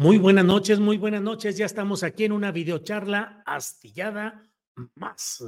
Muy 0.00 0.16
buenas 0.16 0.46
noches, 0.46 0.80
muy 0.80 0.96
buenas 0.96 1.20
noches. 1.20 1.58
Ya 1.58 1.66
estamos 1.66 2.02
aquí 2.04 2.24
en 2.24 2.32
una 2.32 2.52
videocharla 2.52 3.42
astillada 3.44 4.50
más. 4.94 5.44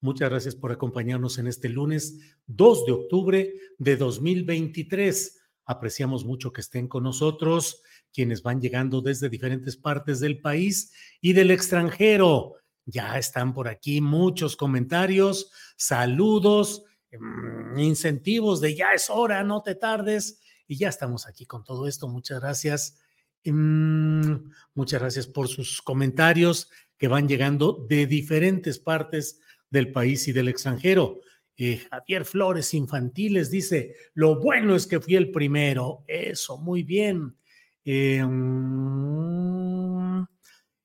Muchas 0.00 0.30
gracias 0.30 0.54
por 0.54 0.70
acompañarnos 0.70 1.36
en 1.38 1.48
este 1.48 1.68
lunes 1.68 2.16
2 2.46 2.86
de 2.86 2.92
octubre 2.92 3.54
de 3.76 3.96
2023. 3.96 5.40
Apreciamos 5.64 6.24
mucho 6.24 6.52
que 6.52 6.60
estén 6.60 6.86
con 6.86 7.02
nosotros 7.02 7.82
quienes 8.12 8.40
van 8.44 8.60
llegando 8.60 9.00
desde 9.00 9.28
diferentes 9.28 9.76
partes 9.76 10.20
del 10.20 10.40
país 10.40 10.92
y 11.20 11.32
del 11.32 11.50
extranjero. 11.50 12.54
Ya 12.84 13.18
están 13.18 13.52
por 13.52 13.66
aquí 13.66 14.00
muchos 14.00 14.54
comentarios, 14.54 15.50
saludos, 15.76 16.84
mm, 17.10 17.80
incentivos 17.80 18.60
de 18.60 18.76
ya 18.76 18.92
es 18.92 19.10
hora, 19.10 19.42
no 19.42 19.60
te 19.60 19.74
tardes. 19.74 20.40
Y 20.68 20.76
ya 20.76 20.88
estamos 20.88 21.26
aquí 21.26 21.46
con 21.46 21.64
todo 21.64 21.88
esto. 21.88 22.06
Muchas 22.06 22.38
gracias 22.38 23.02
muchas 23.44 25.00
gracias 25.00 25.26
por 25.26 25.48
sus 25.48 25.82
comentarios 25.82 26.70
que 26.96 27.08
van 27.08 27.28
llegando 27.28 27.86
de 27.88 28.06
diferentes 28.06 28.78
partes 28.78 29.40
del 29.70 29.92
país 29.92 30.26
y 30.28 30.32
del 30.32 30.48
extranjero. 30.48 31.20
Eh, 31.56 31.82
Javier 31.90 32.24
Flores 32.24 32.72
Infantiles 32.72 33.50
dice, 33.50 33.94
lo 34.14 34.40
bueno 34.40 34.76
es 34.76 34.86
que 34.86 35.00
fui 35.00 35.16
el 35.16 35.30
primero. 35.30 36.04
Eso, 36.06 36.58
muy 36.58 36.84
bien. 36.84 37.36
Eh, 37.84 38.24
mm, 38.24 40.22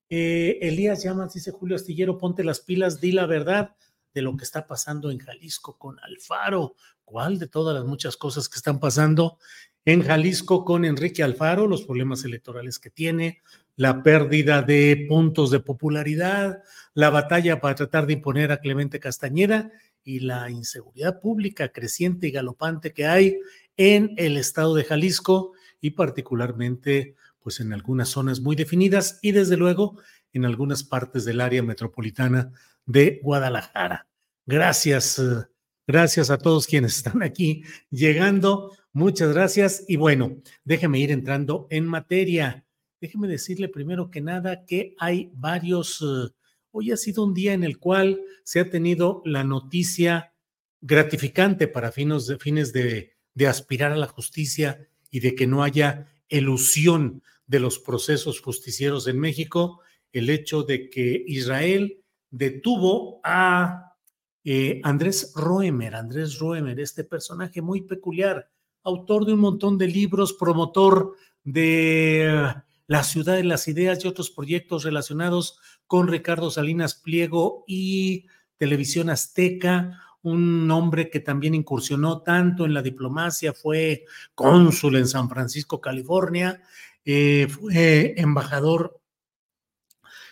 eh, 0.08 0.58
Elías 0.60 1.04
Llamas 1.04 1.34
dice, 1.34 1.52
Julio 1.52 1.76
Astillero, 1.76 2.18
ponte 2.18 2.42
las 2.42 2.60
pilas, 2.60 3.00
di 3.00 3.12
la 3.12 3.26
verdad 3.26 3.76
de 4.12 4.22
lo 4.22 4.36
que 4.36 4.44
está 4.44 4.66
pasando 4.66 5.10
en 5.10 5.18
Jalisco 5.18 5.78
con 5.78 5.98
Alfaro. 6.00 6.74
¿Cuál 7.04 7.38
de 7.38 7.46
todas 7.46 7.74
las 7.74 7.84
muchas 7.84 8.16
cosas 8.16 8.48
que 8.48 8.56
están 8.56 8.80
pasando? 8.80 9.38
En 9.84 10.02
Jalisco 10.02 10.64
con 10.64 10.84
Enrique 10.84 11.22
Alfaro, 11.22 11.66
los 11.66 11.84
problemas 11.84 12.24
electorales 12.24 12.78
que 12.78 12.90
tiene, 12.90 13.42
la 13.76 14.02
pérdida 14.02 14.62
de 14.62 15.06
puntos 15.08 15.50
de 15.50 15.60
popularidad, 15.60 16.62
la 16.94 17.10
batalla 17.10 17.60
para 17.60 17.74
tratar 17.74 18.06
de 18.06 18.14
imponer 18.14 18.52
a 18.52 18.58
Clemente 18.58 19.00
Castañeda 19.00 19.70
y 20.04 20.20
la 20.20 20.50
inseguridad 20.50 21.20
pública 21.20 21.70
creciente 21.70 22.28
y 22.28 22.30
galopante 22.30 22.92
que 22.92 23.06
hay 23.06 23.38
en 23.76 24.14
el 24.16 24.36
estado 24.36 24.74
de 24.74 24.84
Jalisco 24.84 25.52
y 25.80 25.90
particularmente 25.90 27.16
pues 27.40 27.60
en 27.60 27.72
algunas 27.72 28.08
zonas 28.08 28.40
muy 28.40 28.56
definidas 28.56 29.18
y 29.20 29.32
desde 29.32 29.56
luego 29.56 29.98
en 30.32 30.44
algunas 30.44 30.82
partes 30.82 31.24
del 31.24 31.40
área 31.40 31.62
metropolitana 31.62 32.52
de 32.86 33.20
Guadalajara. 33.22 34.06
Gracias, 34.46 35.18
eh, 35.18 35.46
gracias 35.86 36.30
a 36.30 36.38
todos 36.38 36.66
quienes 36.66 36.96
están 36.96 37.22
aquí 37.22 37.62
llegando. 37.90 38.72
Muchas 38.94 39.34
gracias. 39.34 39.84
Y 39.88 39.96
bueno, 39.96 40.36
déjeme 40.62 41.00
ir 41.00 41.10
entrando 41.10 41.66
en 41.68 41.84
materia. 41.84 42.64
Déjeme 43.00 43.26
decirle 43.26 43.68
primero 43.68 44.08
que 44.08 44.20
nada 44.20 44.64
que 44.64 44.94
hay 45.00 45.32
varios, 45.34 46.00
eh, 46.00 46.32
hoy 46.70 46.92
ha 46.92 46.96
sido 46.96 47.24
un 47.24 47.34
día 47.34 47.54
en 47.54 47.64
el 47.64 47.78
cual 47.78 48.20
se 48.44 48.60
ha 48.60 48.70
tenido 48.70 49.20
la 49.24 49.42
noticia 49.42 50.32
gratificante 50.80 51.66
para 51.66 51.90
fines 51.90 52.28
de, 52.28 52.38
fines 52.38 52.72
de, 52.72 53.16
de 53.34 53.46
aspirar 53.48 53.90
a 53.90 53.96
la 53.96 54.06
justicia 54.06 54.88
y 55.10 55.18
de 55.18 55.34
que 55.34 55.48
no 55.48 55.64
haya 55.64 56.06
elusión 56.28 57.24
de 57.48 57.58
los 57.58 57.80
procesos 57.80 58.40
justicieros 58.40 59.08
en 59.08 59.18
México, 59.18 59.80
el 60.12 60.30
hecho 60.30 60.62
de 60.62 60.88
que 60.88 61.24
Israel 61.26 62.00
detuvo 62.30 63.20
a 63.24 63.96
eh, 64.44 64.80
Andrés 64.84 65.32
Roemer, 65.34 65.96
Andrés 65.96 66.38
Roemer, 66.38 66.78
este 66.78 67.02
personaje 67.02 67.60
muy 67.60 67.82
peculiar, 67.82 68.50
autor 68.84 69.24
de 69.24 69.32
un 69.32 69.40
montón 69.40 69.78
de 69.78 69.88
libros, 69.88 70.32
promotor 70.34 71.16
de 71.42 72.54
La 72.86 73.02
ciudad 73.02 73.36
de 73.36 73.44
las 73.44 73.66
ideas 73.66 74.04
y 74.04 74.08
otros 74.08 74.30
proyectos 74.30 74.84
relacionados 74.84 75.58
con 75.86 76.06
Ricardo 76.06 76.50
Salinas 76.50 76.94
Pliego 76.94 77.64
y 77.66 78.26
Televisión 78.58 79.10
Azteca, 79.10 80.00
un 80.22 80.70
hombre 80.70 81.10
que 81.10 81.20
también 81.20 81.54
incursionó 81.54 82.22
tanto 82.22 82.64
en 82.64 82.74
la 82.74 82.82
diplomacia, 82.82 83.52
fue 83.52 84.04
cónsul 84.34 84.96
en 84.96 85.06
San 85.06 85.28
Francisco, 85.28 85.80
California, 85.80 86.62
eh, 87.04 87.48
fue 87.48 88.14
embajador 88.16 89.00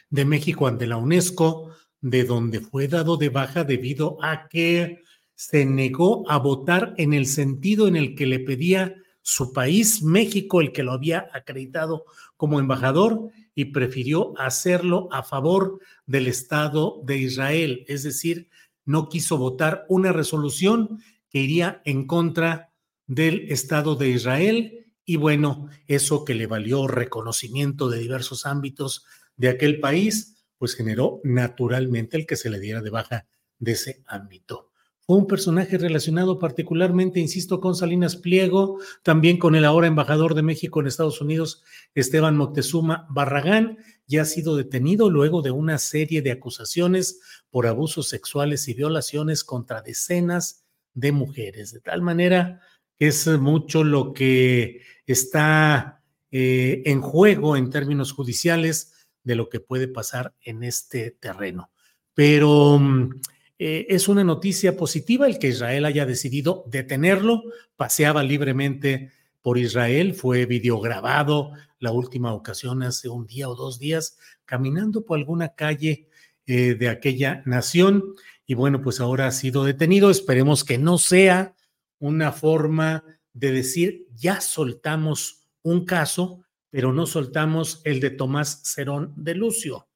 de 0.09 0.25
México 0.25 0.67
ante 0.67 0.87
la 0.87 0.97
UNESCO, 0.97 1.71
de 2.01 2.25
donde 2.25 2.61
fue 2.61 2.89
dado 2.89 3.17
de 3.17 3.29
baja 3.29 3.65
debido 3.65 4.19
a 4.23 4.49
que 4.49 5.03
se 5.51 5.67
negó 5.67 6.31
a 6.31 6.39
votar 6.39 6.95
en 6.99 7.13
el 7.13 7.27
sentido 7.27 7.89
en 7.89 7.97
el 7.97 8.15
que 8.15 8.27
le 8.27 8.39
pedía 8.39 8.95
su 9.23 9.53
país, 9.53 10.01
México, 10.01 10.61
el 10.61 10.71
que 10.71 10.85
lo 10.85 10.93
había 10.93 11.27
acreditado 11.33 12.05
como 12.37 12.61
embajador, 12.61 13.31
y 13.53 13.67
prefirió 13.67 14.39
hacerlo 14.39 15.09
a 15.11 15.25
favor 15.25 15.81
del 16.07 16.29
Estado 16.29 17.03
de 17.05 17.19
Israel, 17.19 17.85
es 17.89 18.05
decir, 18.05 18.51
no 18.85 19.09
quiso 19.09 19.37
votar 19.37 19.85
una 19.89 20.13
resolución 20.13 21.01
que 21.29 21.41
iría 21.41 21.83
en 21.85 22.07
contra 22.07 22.71
del 23.09 23.51
Estado 23.51 23.97
de 23.97 24.11
Israel 24.11 24.87
y 25.05 25.17
bueno, 25.17 25.69
eso 25.89 26.25
que 26.25 26.37
le 26.37 26.47
valió 26.47 26.87
reconocimiento 26.87 27.91
de 27.91 27.99
diversos 27.99 28.47
ámbitos 28.47 29.05
de 29.37 29.49
aquel 29.49 29.81
país, 29.81 30.47
pues 30.57 30.77
generó 30.77 31.21
naturalmente 31.25 32.17
el 32.17 32.27
que 32.27 32.37
se 32.37 32.49
le 32.49 32.61
diera 32.61 32.81
de 32.81 32.91
baja 32.91 33.27
de 33.59 33.73
ese 33.73 34.05
ámbito. 34.07 34.72
Fue 35.05 35.17
un 35.17 35.27
personaje 35.27 35.79
relacionado 35.79 36.39
particularmente, 36.39 37.19
insisto, 37.19 37.61
con 37.61 37.75
Salinas 37.75 38.17
Pliego, 38.17 38.79
también 39.03 39.37
con 39.37 39.56
el 39.56 39.65
ahora 39.65 39.88
embajador 39.88 40.35
de 40.35 40.43
México 40.43 40.81
en 40.81 40.87
Estados 40.87 41.21
Unidos, 41.21 41.65
Esteban 41.94 42.37
Moctezuma 42.37 43.06
Barragán, 43.11 43.79
y 44.06 44.19
ha 44.19 44.25
sido 44.25 44.56
detenido 44.56 45.11
luego 45.11 45.43
de 45.43 45.50
una 45.50 45.79
serie 45.79 46.23
de 46.23 46.31
acusaciones 46.31 47.21
por 47.50 47.67
abusos 47.67 48.09
sexuales 48.09 48.69
y 48.69 48.75
violaciones 48.75 49.43
contra 49.43 49.82
decenas 49.82 50.65
de 50.94 51.12
mujeres. 51.12 51.73
De 51.73 51.81
tal 51.81 52.03
manera 52.03 52.61
que 52.99 53.09
es 53.09 53.26
mucho 53.26 53.85
lo 53.85 54.12
que 54.12 54.82
está 55.06 56.03
eh, 56.31 56.82
en 56.87 57.00
juego 57.00 57.56
en 57.56 57.71
términos 57.71 58.12
judiciales 58.12 59.06
de 59.25 59.35
lo 59.35 59.49
que 59.49 59.61
puede 59.61 59.88
pasar 59.88 60.35
en 60.43 60.62
este 60.62 61.11
terreno. 61.11 61.71
Pero 62.15 62.79
mm, 62.79 63.21
eh, 63.64 63.87
es 63.94 64.09
una 64.09 64.25
noticia 64.25 64.76
positiva 64.76 65.29
el 65.29 65.38
que 65.38 65.47
Israel 65.47 65.85
haya 65.85 66.05
decidido 66.05 66.64
detenerlo. 66.67 67.44
Paseaba 67.76 68.25
libremente 68.25 69.12
por 69.41 69.56
Israel, 69.56 70.14
fue 70.14 70.47
videograbado 70.47 71.53
la 71.79 71.93
última 71.93 72.35
ocasión 72.35 72.82
hace 72.82 73.09
un 73.09 73.25
día 73.25 73.49
o 73.49 73.55
dos 73.55 73.79
días, 73.79 74.19
caminando 74.47 75.05
por 75.05 75.17
alguna 75.17 75.55
calle 75.55 76.09
eh, 76.44 76.75
de 76.75 76.88
aquella 76.88 77.44
nación. 77.47 78.03
Y 78.47 78.55
bueno, 78.55 78.82
pues 78.82 78.99
ahora 78.99 79.29
ha 79.29 79.31
sido 79.31 79.62
detenido. 79.62 80.11
Esperemos 80.11 80.64
que 80.64 80.79
no 80.79 80.99
sea 80.99 81.55
una 82.00 82.32
forma 82.32 83.05
de 83.32 83.53
decir, 83.53 84.09
ya 84.12 84.41
soltamos 84.41 85.47
un 85.62 85.85
caso, 85.85 86.43
pero 86.69 86.93
no 86.93 87.06
soltamos 87.06 87.81
el 87.85 88.00
de 88.00 88.11
Tomás 88.11 88.62
Cerón 88.64 89.14
de 89.17 89.37
Lucio, 89.37 89.87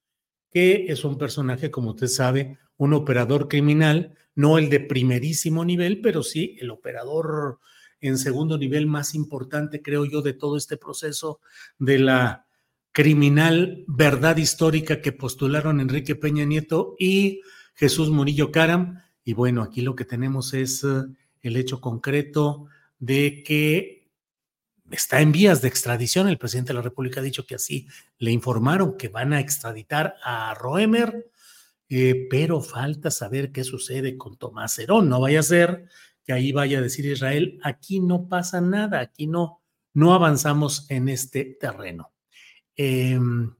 que 0.53 0.87
es 0.87 1.05
un 1.05 1.19
personaje, 1.19 1.73
como 1.73 1.91
usted 1.91 2.07
sabe, 2.07 2.59
un 2.77 2.93
operador 2.93 3.49
criminal, 3.49 4.15
no 4.35 4.59
el 4.59 4.69
de 4.69 4.81
primerísimo 4.81 5.65
nivel, 5.65 6.01
pero 6.01 6.23
sí 6.23 6.57
el 6.61 6.71
operador 6.71 7.59
en 8.01 8.19
segundo 8.19 8.59
nivel 8.59 8.87
más 8.87 9.15
importante, 9.15 9.83
creo 9.83 10.05
yo, 10.05 10.23
de 10.23 10.35
todo 10.35 10.57
este 10.57 10.77
proceso 10.77 11.41
de 11.79 11.99
la 11.99 12.47
criminal 12.93 13.85
verdad 13.87 14.37
histórica 14.37 15.01
que 15.01 15.13
postularon 15.13 15.81
Enrique 15.81 16.15
Peña 16.15 16.45
Nieto 16.45 16.95
y 16.99 17.43
Jesús 17.75 18.11
Murillo 18.11 18.51
Caram. 18.51 19.03
Y 19.25 19.35
bueno, 19.35 19.63
aquí 19.63 19.83
lo 19.83 19.95
que 19.95 20.05
tenemos 20.05 20.55
es 20.55 20.85
eh, 20.85 21.03
el 21.43 21.57
hecho 21.57 21.81
concreto 21.81 22.67
de 22.99 23.43
que 23.43 24.09
está 24.91 25.21
en 25.21 25.33
vías 25.33 25.63
de 25.63 25.69
extradición. 25.69 26.29
El 26.29 26.39
presidente 26.39 26.69
de 26.69 26.75
la 26.75 26.83
República 26.83 27.21
ha 27.21 27.25
dicho 27.25 27.45
que 27.47 27.57
así 27.57 27.87
le 28.19 28.31
informaron 28.31 28.97
que 28.97 29.09
van 29.09 29.33
a 29.33 29.41
extraditar 29.41 30.17
a 30.23 30.55
Roemer, 30.55 31.31
eh, 31.89 32.27
pero 32.29 32.61
falta 32.61 33.11
saber 33.11 33.53
qué 33.53 33.65
sucede 33.65 34.17
con 34.17 34.37
Tomás 34.37 34.79
Herón. 34.79 35.09
No 35.09 35.21
vaya 35.21 35.41
a 35.41 35.45
ser 35.45 35.87
que 36.25 36.33
ahí 36.33 36.53
vaya 36.53 36.79
a 36.79 36.83
decir 36.83 37.07
Israel, 37.07 37.61
aquí 37.63 38.01
no 38.01 38.29
pasa 38.29 38.61
nada, 38.61 39.01
aquí 39.01 39.29
no, 39.29 39.63
no 39.95 40.13
avanzamos 40.13 40.91
en 40.91 41.09
este 41.09 41.57
terreno. 41.61 42.13
Em, 42.75 43.55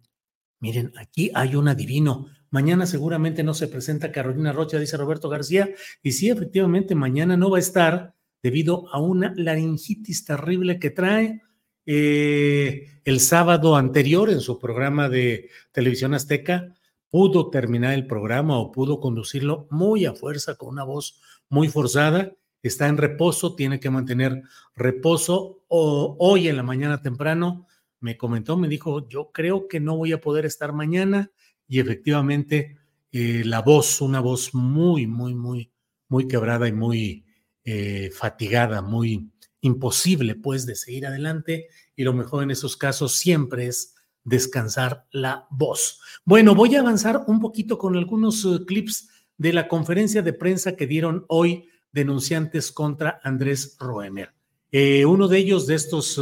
miren, 0.59 0.93
aquí 0.97 1.31
hay 1.33 1.55
un 1.55 1.69
adivino. 1.69 2.27
Mañana 2.51 2.87
seguramente 2.87 3.45
no 3.45 3.55
se 3.55 3.69
presenta 3.69 4.11
Carolina 4.11 4.53
Rocha, 4.53 4.79
dice 4.79 4.97
Roberto 4.97 5.29
García, 5.29 5.71
y 6.03 6.13
sí, 6.13 6.29
efectivamente, 6.29 6.95
mañana 6.95 7.37
no 7.37 7.51
va 7.51 7.59
a 7.59 7.61
estar 7.61 8.15
debido 8.43 8.93
a 8.93 9.01
una 9.01 9.33
laringitis 9.37 10.25
terrible 10.25 10.79
que 10.79 10.91
trae. 10.91 11.43
Eh, 11.89 13.01
el 13.05 13.21
sábado 13.21 13.77
anterior 13.77 14.29
en 14.29 14.41
su 14.41 14.59
programa 14.59 15.09
de 15.09 15.51
televisión 15.71 16.15
azteca 16.15 16.76
pudo 17.11 17.51
terminar 17.51 17.95
el 17.95 18.07
programa 18.07 18.59
o 18.59 18.73
pudo 18.73 19.01
conducirlo 19.01 19.67
muy 19.71 20.05
a 20.07 20.15
fuerza 20.15 20.57
con 20.57 20.71
una 20.71 20.85
voz 20.85 21.21
muy 21.49 21.69
forzada 21.69 22.33
está 22.67 22.89
en 22.89 22.97
reposo, 22.97 23.55
tiene 23.55 23.81
que 23.81 23.91
mantener 23.91 24.43
reposo. 24.75 25.63
O, 25.69 26.17
hoy 26.19 26.49
en 26.49 26.57
la 26.57 26.63
mañana 26.63 27.03
temprano 27.03 27.67
me 28.01 28.17
comentó, 28.17 28.57
me 28.57 28.69
dijo, 28.69 29.09
yo 29.09 29.31
creo 29.33 29.69
que 29.69 29.81
no 29.81 29.97
voy 29.97 30.13
a 30.13 30.21
poder 30.21 30.47
estar 30.47 30.73
mañana 30.73 31.31
y 31.67 31.81
efectivamente 31.81 32.77
eh, 33.13 33.43
la 33.45 33.63
voz, 33.63 34.01
una 34.01 34.21
voz 34.21 34.55
muy, 34.55 35.07
muy, 35.07 35.35
muy, 35.35 35.73
muy 36.09 36.29
quebrada 36.29 36.69
y 36.69 36.73
muy 36.73 37.25
eh, 37.65 38.11
fatigada, 38.13 38.83
muy 38.83 39.31
imposible 39.61 40.37
pues 40.37 40.67
de 40.67 40.77
seguir 40.77 41.07
adelante 41.07 41.69
y 41.97 42.05
lo 42.05 42.13
mejor 42.13 42.45
en 42.45 42.53
esos 42.53 42.77
casos 42.77 43.17
siempre 43.17 43.67
es 43.67 43.96
descansar 44.27 45.07
la 45.13 45.47
voz. 45.51 46.01
Bueno, 46.25 46.55
voy 46.55 46.75
a 46.75 46.81
avanzar 46.81 47.25
un 47.29 47.41
poquito 47.41 47.79
con 47.79 47.97
algunos 47.97 48.45
eh, 48.45 48.65
clips 48.67 49.09
de 49.39 49.53
la 49.53 49.69
conferencia 49.69 50.21
de 50.21 50.33
prensa 50.33 50.77
que 50.77 50.87
dieron 50.87 51.25
hoy 51.29 51.69
denunciantes 51.93 52.73
contra 52.73 53.21
Andrés 53.23 53.77
Roemer. 53.79 54.35
Eh, 54.73 55.07
uno 55.07 55.29
de 55.29 55.39
ellos, 55.39 55.67
de 55.67 55.77
estos 55.77 56.21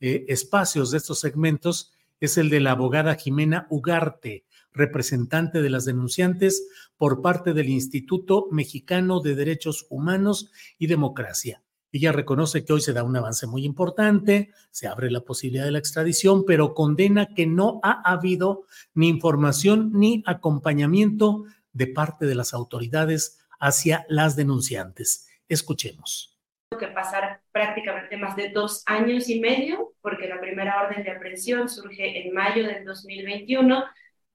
eh, 0.00 0.24
espacios, 0.28 0.90
de 0.90 0.98
estos 0.98 1.18
segmentos, 1.18 1.92
es 2.20 2.36
el 2.36 2.50
de 2.50 2.60
la 2.60 2.72
abogada 2.72 3.14
Jimena 3.14 3.66
Ugarte, 3.70 4.44
representante 4.72 5.62
de 5.62 5.70
las 5.70 5.86
denunciantes 5.86 6.68
por 6.98 7.22
parte 7.22 7.54
del 7.54 7.70
Instituto 7.70 8.48
Mexicano 8.50 9.20
de 9.20 9.34
Derechos 9.34 9.86
Humanos 9.88 10.52
y 10.78 10.86
Democracia. 10.86 11.62
Ella 11.92 12.12
reconoce 12.12 12.64
que 12.64 12.72
hoy 12.72 12.80
se 12.80 12.92
da 12.92 13.02
un 13.02 13.16
avance 13.16 13.46
muy 13.46 13.64
importante, 13.64 14.50
se 14.70 14.86
abre 14.86 15.10
la 15.10 15.22
posibilidad 15.22 15.64
de 15.64 15.72
la 15.72 15.78
extradición, 15.78 16.44
pero 16.46 16.72
condena 16.74 17.34
que 17.34 17.46
no 17.46 17.80
ha 17.82 18.00
habido 18.10 18.66
ni 18.94 19.08
información 19.08 19.90
ni 19.94 20.22
acompañamiento 20.26 21.44
de 21.72 21.88
parte 21.88 22.26
de 22.26 22.34
las 22.36 22.54
autoridades 22.54 23.40
hacia 23.58 24.06
las 24.08 24.36
denunciantes. 24.36 25.28
Escuchemos. 25.48 26.38
Que 26.78 26.86
pasar 26.86 27.40
prácticamente 27.50 28.16
más 28.16 28.36
de 28.36 28.50
dos 28.50 28.84
años 28.86 29.28
y 29.28 29.40
medio, 29.40 29.94
porque 30.00 30.28
la 30.28 30.40
primera 30.40 30.82
orden 30.82 31.02
de 31.02 31.10
aprehensión 31.10 31.68
surge 31.68 32.22
en 32.22 32.32
mayo 32.32 32.64
del 32.64 32.84
2021. 32.84 33.84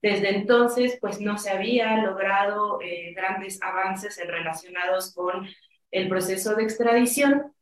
Desde 0.02 0.36
entonces, 0.36 0.98
pues 1.00 1.20
no 1.20 1.38
se 1.38 1.50
había 1.50 1.96
logrado 2.04 2.78
eh, 2.82 3.14
grandes 3.14 3.60
avances 3.62 4.20
relacionados 4.24 5.14
con 5.14 5.48
el 5.90 6.08
proceso 6.08 6.54
de 6.54 6.64
extradición 6.64 7.52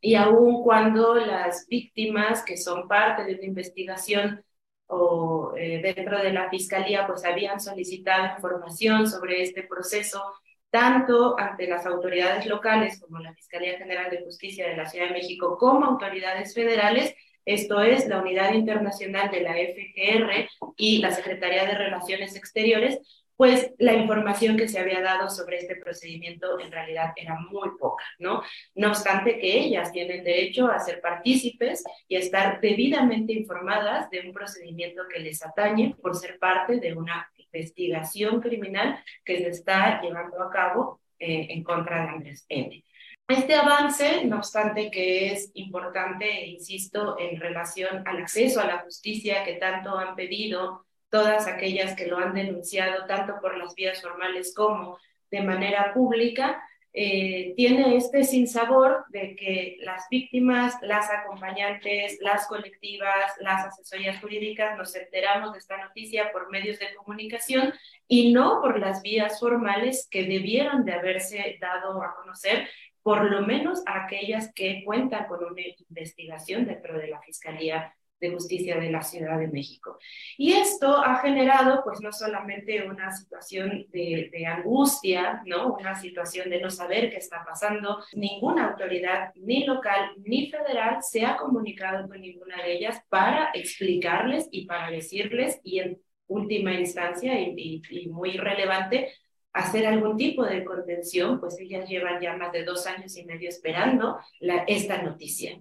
y 0.00 0.14
aun 0.14 0.62
cuando 0.62 1.14
las 1.14 1.66
víctimas 1.68 2.42
que 2.42 2.56
son 2.56 2.88
parte 2.88 3.24
de 3.24 3.34
una 3.34 3.44
investigación 3.44 4.44
o 4.86 5.52
eh, 5.56 5.80
dentro 5.82 6.18
de 6.22 6.32
la 6.32 6.50
fiscalía 6.50 7.06
pues 7.06 7.24
habían 7.24 7.60
solicitado 7.60 8.34
información 8.34 9.06
sobre 9.08 9.42
este 9.42 9.62
proceso 9.62 10.22
tanto 10.70 11.38
ante 11.38 11.66
las 11.66 11.84
autoridades 11.84 12.46
locales 12.46 13.00
como 13.00 13.18
la 13.18 13.34
Fiscalía 13.34 13.76
General 13.76 14.10
de 14.10 14.22
Justicia 14.22 14.68
de 14.68 14.76
la 14.76 14.86
Ciudad 14.86 15.08
de 15.08 15.14
México 15.14 15.58
como 15.58 15.84
autoridades 15.84 16.54
federales, 16.54 17.14
esto 17.44 17.82
es 17.82 18.06
la 18.06 18.20
Unidad 18.20 18.54
Internacional 18.54 19.30
de 19.30 19.40
la 19.40 19.54
FGR 19.54 20.48
y 20.76 20.98
la 20.98 21.10
Secretaría 21.10 21.64
de 21.64 21.74
Relaciones 21.74 22.36
Exteriores, 22.36 23.00
pues 23.40 23.72
la 23.78 23.94
información 23.94 24.58
que 24.58 24.68
se 24.68 24.78
había 24.78 25.00
dado 25.00 25.30
sobre 25.30 25.56
este 25.56 25.74
procedimiento 25.74 26.60
en 26.60 26.70
realidad 26.70 27.14
era 27.16 27.40
muy 27.40 27.70
poca, 27.78 28.04
¿no? 28.18 28.42
No 28.74 28.88
obstante 28.88 29.38
que 29.38 29.60
ellas 29.60 29.92
tienen 29.92 30.22
derecho 30.22 30.66
a 30.66 30.78
ser 30.78 31.00
partícipes 31.00 31.82
y 32.06 32.16
a 32.16 32.18
estar 32.18 32.60
debidamente 32.60 33.32
informadas 33.32 34.10
de 34.10 34.20
un 34.26 34.34
procedimiento 34.34 35.04
que 35.10 35.20
les 35.20 35.42
atañe 35.42 35.96
por 36.02 36.16
ser 36.16 36.38
parte 36.38 36.80
de 36.80 36.92
una 36.92 37.32
investigación 37.38 38.42
criminal 38.42 39.02
que 39.24 39.38
se 39.38 39.48
está 39.48 40.02
llevando 40.02 40.42
a 40.42 40.50
cabo 40.50 41.00
eh, 41.18 41.46
en 41.48 41.64
contra 41.64 42.02
de 42.02 42.08
Andrés 42.10 42.44
N. 42.46 42.84
Este 43.26 43.54
avance, 43.54 44.22
no 44.26 44.36
obstante 44.36 44.90
que 44.90 45.32
es 45.32 45.50
importante, 45.54 46.44
insisto, 46.44 47.18
en 47.18 47.40
relación 47.40 48.06
al 48.06 48.18
acceso 48.18 48.60
a 48.60 48.66
la 48.66 48.80
justicia 48.80 49.44
que 49.44 49.54
tanto 49.54 49.96
han 49.96 50.14
pedido 50.14 50.84
todas 51.10 51.46
aquellas 51.46 51.94
que 51.94 52.06
lo 52.06 52.18
han 52.18 52.34
denunciado, 52.34 53.06
tanto 53.06 53.34
por 53.40 53.56
las 53.56 53.74
vías 53.74 54.00
formales 54.00 54.54
como 54.54 54.98
de 55.30 55.42
manera 55.42 55.92
pública, 55.92 56.62
eh, 56.92 57.54
tiene 57.56 57.96
este 57.96 58.24
sinsabor 58.24 59.04
de 59.10 59.36
que 59.36 59.76
las 59.82 60.08
víctimas, 60.10 60.74
las 60.82 61.08
acompañantes, 61.08 62.18
las 62.20 62.48
colectivas, 62.48 63.32
las 63.38 63.66
asesorías 63.66 64.20
jurídicas 64.20 64.76
nos 64.76 64.94
enteramos 64.96 65.52
de 65.52 65.60
esta 65.60 65.76
noticia 65.76 66.32
por 66.32 66.50
medios 66.50 66.80
de 66.80 66.92
comunicación 66.96 67.72
y 68.08 68.32
no 68.32 68.60
por 68.60 68.80
las 68.80 69.02
vías 69.02 69.38
formales 69.38 70.08
que 70.10 70.24
debieron 70.24 70.84
de 70.84 70.94
haberse 70.94 71.58
dado 71.60 72.02
a 72.02 72.16
conocer, 72.16 72.68
por 73.04 73.30
lo 73.30 73.42
menos 73.42 73.82
aquellas 73.86 74.52
que 74.52 74.82
cuentan 74.84 75.26
con 75.26 75.44
una 75.44 75.62
investigación 75.88 76.66
dentro 76.66 76.98
de 76.98 77.06
la 77.06 77.20
Fiscalía 77.20 77.94
de 78.20 78.30
Justicia 78.30 78.78
de 78.78 78.90
la 78.90 79.02
Ciudad 79.02 79.38
de 79.38 79.48
México. 79.48 79.98
Y 80.36 80.52
esto 80.52 80.96
ha 80.96 81.16
generado, 81.16 81.82
pues, 81.84 82.00
no 82.00 82.12
solamente 82.12 82.86
una 82.86 83.10
situación 83.12 83.86
de, 83.90 84.30
angustia, 84.46 85.42
¿no? 85.46 85.74
Una 85.74 85.94
situación 85.94 86.50
de 86.50 86.60
no 86.60 86.70
saber 86.70 87.10
qué 87.10 87.16
está 87.16 87.44
pasando. 87.44 88.02
Ninguna 88.14 88.70
autoridad, 88.70 89.32
ni 89.36 89.64
local 89.64 90.12
ni 90.24 90.50
federal, 90.50 90.98
se 91.02 91.24
ha 91.24 91.36
comunicado 91.36 92.08
con 92.08 92.20
ninguna 92.20 92.62
de 92.62 92.74
ellas 92.74 93.02
para 93.08 93.50
explicarles 93.54 94.48
y 94.50 94.66
para 94.66 94.90
decirles, 94.90 95.60
y 95.62 95.78
en 95.78 96.00
última 96.26 96.74
instancia, 96.74 97.40
y, 97.40 97.82
muy 98.08 98.36
relevante, 98.36 99.12
hacer 99.52 99.86
algún 99.86 100.16
tipo 100.16 100.44
de 100.44 100.64
contención, 100.64 101.40
pues 101.40 101.58
ellas 101.58 101.88
llevan 101.88 102.20
ya 102.20 102.36
más 102.36 102.52
de 102.52 102.64
dos 102.64 102.86
años 102.86 103.16
y 103.16 103.24
medio 103.24 103.48
esperando 103.48 104.18
esta 104.66 105.02
noticia. 105.02 105.58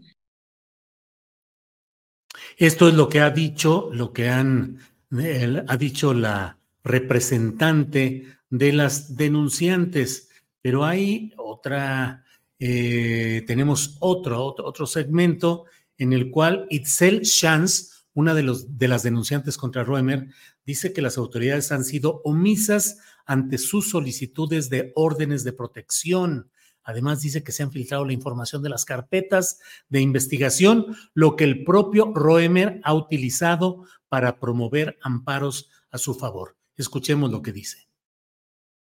Esto 2.59 2.89
es 2.89 2.93
lo 2.93 3.07
que 3.07 3.21
ha 3.21 3.29
dicho, 3.29 3.89
lo 3.93 4.11
que 4.11 4.27
han, 4.27 4.79
ha 5.65 5.77
dicho 5.77 6.13
la 6.13 6.57
representante 6.83 8.27
de 8.49 8.73
las 8.73 9.15
denunciantes, 9.15 10.27
pero 10.61 10.83
hay 10.83 11.31
otra, 11.37 12.25
eh, 12.59 13.45
tenemos 13.47 13.95
otro, 14.01 14.43
otro, 14.57 14.85
segmento 14.87 15.67
en 15.97 16.11
el 16.11 16.31
cual 16.31 16.67
Itzel 16.69 17.21
Chance, 17.21 17.93
una 18.13 18.33
de, 18.33 18.43
los, 18.43 18.77
de 18.77 18.89
las 18.89 19.03
denunciantes 19.03 19.55
contra 19.57 19.85
Roemer, 19.85 20.27
dice 20.65 20.91
que 20.91 21.01
las 21.01 21.17
autoridades 21.17 21.71
han 21.71 21.85
sido 21.85 22.19
omisas 22.25 22.97
ante 23.25 23.57
sus 23.57 23.89
solicitudes 23.89 24.69
de 24.69 24.91
órdenes 24.95 25.45
de 25.45 25.53
protección 25.53 26.51
Además, 26.89 27.21
dice 27.21 27.43
que 27.43 27.51
se 27.51 27.61
han 27.61 27.71
filtrado 27.71 28.03
la 28.03 28.13
información 28.13 28.63
de 28.63 28.69
las 28.69 28.83
carpetas 28.83 29.61
de 29.89 30.01
investigación, 30.01 30.87
lo 31.13 31.35
que 31.35 31.43
el 31.43 31.63
propio 31.63 32.11
Roemer 32.15 32.81
ha 32.83 32.95
utilizado 32.95 33.85
para 34.07 34.39
promover 34.39 34.97
amparos 35.03 35.69
a 35.91 35.99
su 35.99 36.15
favor. 36.15 36.57
Escuchemos 36.75 37.29
lo 37.29 37.43
que 37.43 37.51
dice. 37.51 37.87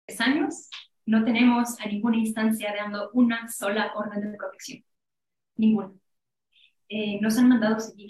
Tres 0.08 0.22
años 0.22 0.70
no 1.06 1.24
tenemos 1.24 1.80
a 1.80 1.86
ninguna 1.86 2.18
instancia 2.18 2.74
dando 2.76 3.12
una 3.14 3.48
sola 3.48 3.94
orden 3.94 4.32
de 4.32 4.38
protección. 4.38 4.84
Ninguna. 5.56 5.92
Eh, 6.90 7.22
nos 7.22 7.38
han 7.38 7.48
mandado 7.48 7.80
seguir. 7.80 8.10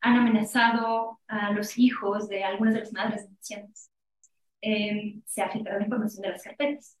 Han 0.00 0.16
amenazado 0.16 1.20
a 1.26 1.52
los 1.52 1.76
hijos 1.76 2.26
de 2.30 2.42
algunas 2.42 2.72
de 2.72 2.80
las 2.80 2.92
madres 2.94 3.24
denunciantes. 3.24 3.90
Eh, 4.62 5.20
se 5.26 5.42
ha 5.42 5.50
filtrado 5.50 5.82
información 5.82 6.22
de 6.22 6.30
las 6.30 6.42
carpetas. 6.42 6.97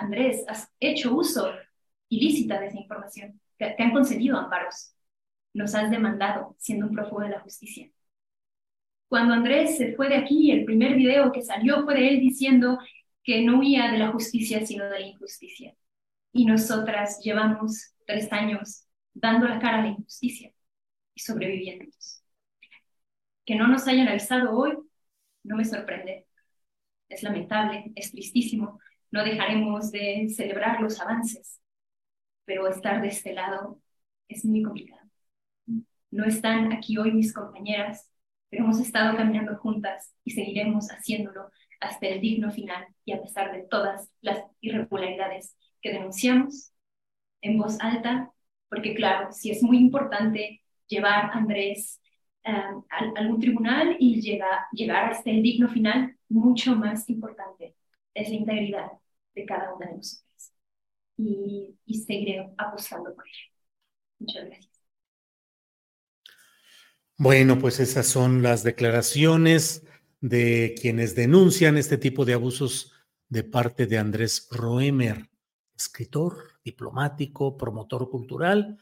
Andrés, 0.00 0.44
has 0.48 0.68
hecho 0.80 1.14
uso 1.14 1.50
ilícita 2.08 2.60
de 2.60 2.66
esa 2.68 2.78
información. 2.78 3.40
Te, 3.56 3.70
te 3.70 3.82
han 3.82 3.92
concedido 3.92 4.36
amparos. 4.38 4.94
Nos 5.52 5.74
has 5.74 5.90
demandado 5.90 6.56
siendo 6.58 6.86
un 6.86 6.94
prófugo 6.94 7.22
de 7.22 7.30
la 7.30 7.40
justicia. 7.40 7.90
Cuando 9.08 9.34
Andrés 9.34 9.76
se 9.76 9.94
fue 9.94 10.08
de 10.08 10.16
aquí, 10.16 10.50
el 10.50 10.64
primer 10.64 10.94
video 10.94 11.32
que 11.32 11.42
salió 11.42 11.84
fue 11.84 11.94
de 11.94 12.08
él 12.08 12.20
diciendo 12.20 12.78
que 13.24 13.42
no 13.42 13.58
huía 13.58 13.90
de 13.90 13.98
la 13.98 14.12
justicia, 14.12 14.64
sino 14.64 14.84
de 14.84 15.00
la 15.00 15.06
injusticia. 15.06 15.74
Y 16.32 16.46
nosotras 16.46 17.20
llevamos 17.22 17.94
tres 18.06 18.32
años 18.32 18.86
dando 19.12 19.48
la 19.48 19.58
cara 19.58 19.78
a 19.80 19.82
la 19.82 19.88
injusticia 19.88 20.52
y 21.14 21.20
sobreviviendo. 21.20 21.86
Que 23.44 23.56
no 23.56 23.66
nos 23.66 23.88
hayan 23.88 24.08
avisado 24.08 24.56
hoy 24.56 24.76
no 25.42 25.56
me 25.56 25.64
sorprende. 25.64 26.26
Es 27.08 27.22
lamentable, 27.22 27.92
es 27.94 28.12
tristísimo. 28.12 28.78
No 29.10 29.24
dejaremos 29.24 29.90
de 29.90 30.28
celebrar 30.28 30.80
los 30.80 31.00
avances, 31.00 31.60
pero 32.44 32.68
estar 32.68 33.02
de 33.02 33.08
este 33.08 33.32
lado 33.32 33.80
es 34.28 34.44
muy 34.44 34.62
complicado. 34.62 35.00
No 36.10 36.24
están 36.24 36.72
aquí 36.72 36.96
hoy 36.96 37.12
mis 37.12 37.32
compañeras, 37.32 38.08
pero 38.48 38.64
hemos 38.64 38.80
estado 38.80 39.16
caminando 39.16 39.56
juntas 39.56 40.14
y 40.24 40.32
seguiremos 40.32 40.88
haciéndolo 40.88 41.50
hasta 41.80 42.06
el 42.06 42.20
digno 42.20 42.50
final 42.50 42.86
y 43.04 43.12
a 43.12 43.22
pesar 43.22 43.52
de 43.52 43.62
todas 43.62 44.10
las 44.20 44.44
irregularidades 44.60 45.56
que 45.80 45.92
denunciamos 45.92 46.72
en 47.40 47.58
voz 47.58 47.80
alta, 47.80 48.30
porque 48.68 48.94
claro, 48.94 49.32
sí 49.32 49.50
es 49.50 49.62
muy 49.62 49.78
importante 49.78 50.62
llevar 50.86 51.26
a 51.26 51.32
Andrés 51.32 52.00
um, 52.44 52.84
a, 52.90 53.20
algún 53.20 53.40
tribunal 53.40 53.96
y 53.98 54.20
llegar 54.20 55.10
hasta 55.10 55.30
el 55.30 55.42
digno 55.42 55.68
final, 55.68 56.16
mucho 56.28 56.76
más 56.76 57.08
importante 57.08 57.74
es 58.14 58.28
la 58.28 58.34
integridad 58.34 58.92
de 59.34 59.46
cada 59.46 59.74
una 59.74 59.86
de 59.86 59.96
nosotras. 59.96 60.52
Y, 61.16 61.76
y 61.86 61.98
seguiré 61.98 62.50
apostando 62.56 63.14
por 63.14 63.24
ello. 63.26 63.54
Muchas 64.18 64.44
gracias. 64.46 64.70
Bueno, 67.16 67.58
pues 67.58 67.80
esas 67.80 68.06
son 68.06 68.42
las 68.42 68.62
declaraciones 68.62 69.84
de 70.20 70.74
quienes 70.80 71.14
denuncian 71.14 71.76
este 71.76 71.98
tipo 71.98 72.24
de 72.24 72.34
abusos 72.34 72.92
de 73.28 73.44
parte 73.44 73.86
de 73.86 73.98
Andrés 73.98 74.48
Roemer, 74.50 75.28
escritor, 75.76 76.58
diplomático, 76.64 77.56
promotor 77.56 78.10
cultural, 78.10 78.78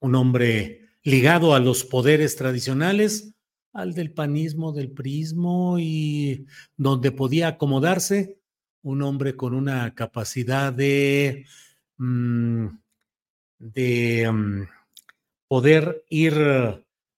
un 0.00 0.14
hombre 0.14 0.88
ligado 1.02 1.54
a 1.54 1.60
los 1.60 1.84
poderes 1.84 2.36
tradicionales, 2.36 3.35
al 3.76 3.94
del 3.94 4.12
panismo, 4.12 4.72
del 4.72 4.90
prismo 4.90 5.78
y 5.78 6.46
donde 6.76 7.12
podía 7.12 7.48
acomodarse, 7.48 8.38
un 8.82 9.02
hombre 9.02 9.36
con 9.36 9.54
una 9.54 9.94
capacidad 9.94 10.72
de, 10.72 11.44
mm, 11.98 12.66
de 13.58 14.30
mm, 14.32 14.62
poder 15.48 16.04
ir 16.08 16.34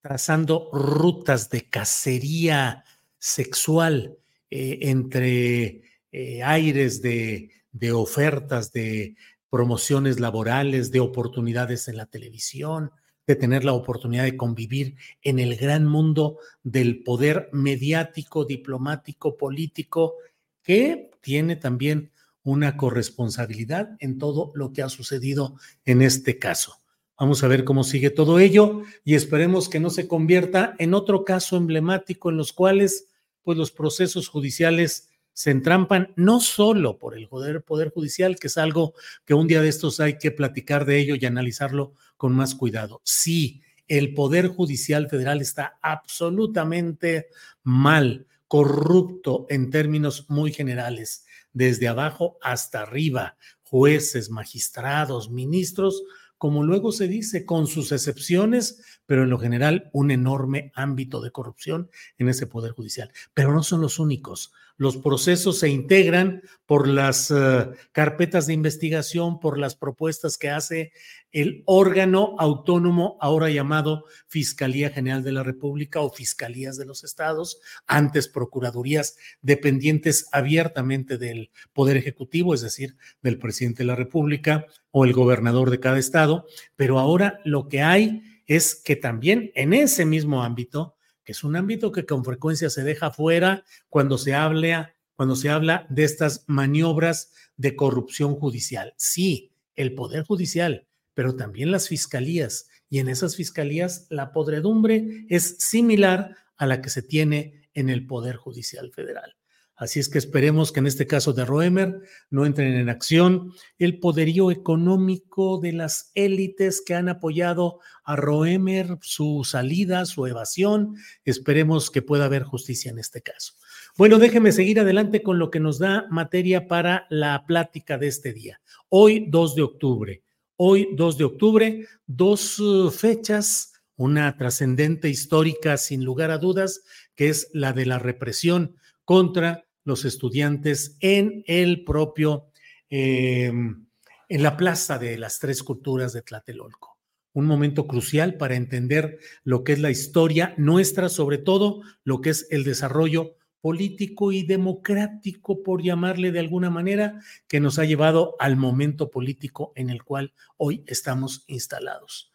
trazando 0.03 0.71
rutas 0.73 1.49
de 1.51 1.69
cacería 1.69 2.85
sexual 3.19 4.17
eh, 4.51 4.79
entre 4.83 5.83
eh, 6.11 6.43
aires 6.43 7.03
de, 7.03 7.51
de 7.73 7.93
ofertas, 7.93 8.73
de 8.73 9.17
promociones 9.51 10.21
laborales, 10.21 10.91
de 10.91 11.01
oportunidades 11.01 11.89
en 11.89 11.97
la 11.97 12.07
televisión, 12.07 12.91
de 13.29 13.37
tener 13.37 13.63
la 13.63 13.75
oportunidad 13.75 14.25
de 14.25 14.39
convivir 14.39 14.97
en 15.21 15.39
el 15.39 15.55
gran 15.57 15.85
mundo 15.85 16.39
del 16.63 17.03
poder 17.03 17.51
mediático, 17.53 18.47
diplomático, 18.47 19.37
político, 19.37 20.15
que 20.63 21.11
tiene 21.21 21.55
también 21.55 22.11
una 22.43 22.79
corresponsabilidad 22.79 23.91
en 24.01 24.17
todo 24.17 24.51
lo 24.55 24.73
que 24.73 24.81
ha 24.81 24.89
sucedido 24.89 25.57
en 25.85 26.01
este 26.01 26.39
caso. 26.39 26.77
Vamos 27.19 27.45
a 27.45 27.49
ver 27.49 27.65
cómo 27.65 27.85
sigue 27.85 28.09
todo 28.09 28.39
ello 28.39 28.83
y 29.05 29.15
esperemos 29.15 29.69
que 29.69 29.79
no 29.79 29.91
se 29.91 30.09
convierta 30.09 30.75
en 30.79 30.95
otro 30.95 31.27
caso 31.27 31.59
emblemático 31.59 32.31
en 32.31 32.39
los 32.39 32.55
cuales 32.55 33.09
pues 33.43 33.59
los 33.59 33.71
procesos 33.71 34.29
judiciales 34.29 35.08
se 35.39 35.53
entrampan 35.53 36.13
no 36.17 36.41
solo 36.41 36.99
por 36.99 37.17
el 37.17 37.29
poder, 37.29 37.63
poder 37.63 37.91
judicial, 37.91 38.41
que 38.41 38.49
es 38.49 38.59
algo 38.59 38.95
que 39.25 39.35
un 39.35 39.47
día 39.47 39.63
de 39.63 39.69
estos 39.69 40.01
hay 40.01 40.19
que 40.19 40.33
platicar 40.33 40.85
de 40.85 40.99
ello 40.99 41.15
y 41.15 41.25
analizarlo 41.27 41.95
con 42.17 42.35
más 42.35 42.57
cuidado. 42.57 43.01
Sí, 43.05 43.63
el 43.87 44.15
poder 44.15 44.49
judicial 44.49 45.09
federal 45.09 45.41
está 45.41 45.79
absolutamente 45.81 47.29
mal, 47.63 48.27
corrupto 48.49 49.47
en 49.49 49.71
términos 49.71 50.29
muy 50.29 50.53
generales, 50.53 51.25
desde 51.53 51.87
abajo 51.87 52.37
hasta 52.43 52.81
arriba, 52.81 53.37
jueces, 53.63 54.31
magistrados, 54.31 55.31
ministros, 55.31 56.03
como 56.37 56.65
luego 56.65 56.91
se 56.91 57.07
dice, 57.07 57.47
con 57.47 57.69
sus 57.69 57.93
excepciones, 57.93 58.83
pero 59.09 59.23
en 59.23 59.31
lo 59.31 59.39
general 59.39 59.89
un 59.95 60.11
enorme 60.11 60.71
ámbito 60.75 61.23
de 61.23 61.31
corrupción 61.31 61.89
en 62.19 62.29
ese 62.29 62.47
Poder 62.47 62.73
Judicial. 62.73 63.11
Pero 63.33 63.55
no 63.55 63.63
son 63.63 63.81
los 63.81 63.99
únicos. 63.99 64.53
Los 64.77 64.99
procesos 64.99 65.59
se 65.59 65.71
integran 65.71 66.43
por 66.67 66.87
las 66.87 67.31
uh, 67.31 67.73
carpetas 67.91 68.47
de 68.47 68.53
investigación, 68.53 69.41
por 69.41 69.59
las 69.59 69.75
propuestas 69.75 70.37
que 70.37 70.51
hace 70.51 70.93
el 71.33 71.63
órgano 71.65 72.37
autónomo, 72.39 73.17
ahora 73.23 73.49
llamado 73.49 74.05
Fiscalía 74.27 74.91
General 74.91 75.25
de 75.25 75.33
la 75.33 75.43
República 75.43 76.01
o 76.01 76.11
Fiscalías 76.11 76.77
de 76.77 76.85
los 76.85 77.03
Estados, 77.03 77.61
antes 77.87 78.29
Procuradurías 78.29 79.17
dependientes 79.41 80.29
abiertamente 80.33 81.17
del 81.17 81.51
Poder 81.73 81.97
Ejecutivo, 81.97 82.53
es 82.53 82.61
decir, 82.61 82.95
del 83.23 83.39
presidente 83.39 83.85
de 83.85 83.87
la 83.87 83.97
República 83.97 84.67
o 84.91 85.07
el 85.07 85.15
gobernador 85.15 85.71
de 85.71 85.81
cada 85.81 85.99
estado, 85.99 86.47
pero 86.77 86.99
ahora 86.99 87.41
lo 87.47 87.69
que 87.69 87.81
hay 87.81 88.23
es 88.49 88.75
que 88.75 88.97
también 88.97 89.53
en 89.55 89.73
ese 89.73 90.05
mismo 90.05 90.43
ámbito 90.43 90.97
que 91.29 91.33
es 91.33 91.45
un 91.45 91.57
ámbito 91.57 91.93
que 91.93 92.07
con 92.07 92.25
frecuencia 92.25 92.71
se 92.71 92.85
deja 92.85 93.11
fuera 93.11 93.63
cuando 93.91 94.17
se 94.17 94.35
habla, 94.35 94.95
cuando 95.15 95.37
se 95.37 95.51
habla 95.51 95.87
de 95.91 96.05
estas 96.05 96.45
maniobras 96.47 97.35
de 97.59 97.77
corrupción 97.77 98.35
judicial. 98.35 98.95
Sí, 98.97 99.53
el 99.75 99.95
Poder 99.95 100.25
Judicial, 100.25 100.89
pero 101.13 101.37
también 101.37 101.71
las 101.71 101.87
fiscalías. 101.87 102.71
Y 102.89 103.01
en 103.01 103.11
esas 103.11 103.37
fiscalías 103.37 104.07
la 104.09 104.33
podredumbre 104.33 105.27
es 105.29 105.59
similar 105.59 106.35
a 106.57 106.65
la 106.65 106.81
que 106.81 106.89
se 106.89 107.03
tiene 107.03 107.69
en 107.75 107.91
el 107.91 108.07
Poder 108.07 108.37
Judicial 108.37 108.91
Federal. 108.91 109.37
Así 109.79 110.01
es 110.01 110.09
que 110.09 110.19
esperemos 110.19 110.73
que 110.73 110.81
en 110.81 110.89
este 110.89 111.07
caso 111.07 111.33
de 111.33 111.45
Roemer 111.45 112.03
no 112.31 112.45
entren 112.45 112.75
en 112.75 112.89
acción 112.89 113.53
el 113.79 114.01
poderío 114.01 114.51
económico 114.51 115.59
de 115.59 115.73
las 115.73 116.11
élites 116.17 116.83
que 116.85 116.97
han 116.97 117.09
apoyado 117.09 117.79
a 118.03 118.17
Roemer, 118.17 118.99
su 119.03 119.45
salida, 119.45 120.05
su 120.05 120.27
evasión. 120.27 120.97
Esperemos 121.25 121.93
que 121.93 122.03
pueda 122.03 122.25
haber 122.25 122.43
justicia 122.43 122.91
en 122.91 122.99
este 122.99 123.23
caso. 123.23 123.55
Bueno, 123.97 124.19
déjeme 124.19 124.51
seguir 124.51 124.81
adelante 124.81 125.23
con 125.23 125.39
lo 125.39 125.49
que 125.49 125.61
nos 125.61 125.79
da 125.79 126.09
materia 126.11 126.67
para 126.67 127.07
la 127.09 127.47
plática 127.47 127.99
de 127.99 128.09
este 128.09 128.33
día. 128.33 128.61
Hoy, 128.89 129.27
2 129.29 129.55
de 129.55 129.63
octubre. 129.63 130.23
Hoy, 130.57 130.89
2 130.97 131.19
de 131.19 131.25
octubre, 131.25 131.87
dos 132.05 132.59
uh, 132.59 132.91
fechas, 132.91 133.75
una 133.95 134.37
trascendente 134.37 135.09
histórica 135.09 135.77
sin 135.77 136.05
lugar 136.05 136.33
a 136.33 136.39
dudas, 136.39 136.83
que 137.15 137.29
es 137.29 137.49
la 137.53 137.73
de 137.73 137.87
la 137.87 138.01
represión 138.01 138.75
contra 139.05 139.68
los 139.89 140.05
estudiantes 140.05 140.97
en 141.01 141.43
el 141.47 141.83
propio, 141.83 142.53
eh, 142.91 143.49
en 143.49 144.43
la 144.43 144.57
plaza 144.57 144.99
de 144.99 145.19
las 145.19 145.41
tres 145.41 145.65
culturas 145.65 146.13
de 146.13 146.23
Tlatelolco. 146.23 146.99
Un 147.33 147.47
momento 147.47 147.87
crucial 147.87 148.37
para 148.37 148.55
entender 148.55 149.19
lo 149.43 149.65
que 149.65 149.73
es 149.73 149.81
la 149.81 149.91
historia 149.91 150.55
nuestra, 150.59 151.09
sobre 151.09 151.39
todo 151.39 151.81
lo 152.05 152.21
que 152.21 152.31
es 152.31 152.47
el 152.51 152.65
desarrollo 152.65 153.37
político 153.61 154.31
y 154.31 154.45
democrático, 154.45 155.63
por 155.63 155.83
llamarle 155.83 156.31
de 156.31 156.41
alguna 156.41 156.71
manera, 156.71 157.21
que 157.49 157.59
nos 157.59 157.79
ha 157.79 157.85
llevado 157.85 158.37
al 158.39 158.57
momento 158.57 159.11
político 159.11 159.73
en 159.75 159.91
el 159.91 160.05
cual 160.05 160.35
hoy 160.57 160.85
estamos 160.87 161.45
instalados. 161.49 162.31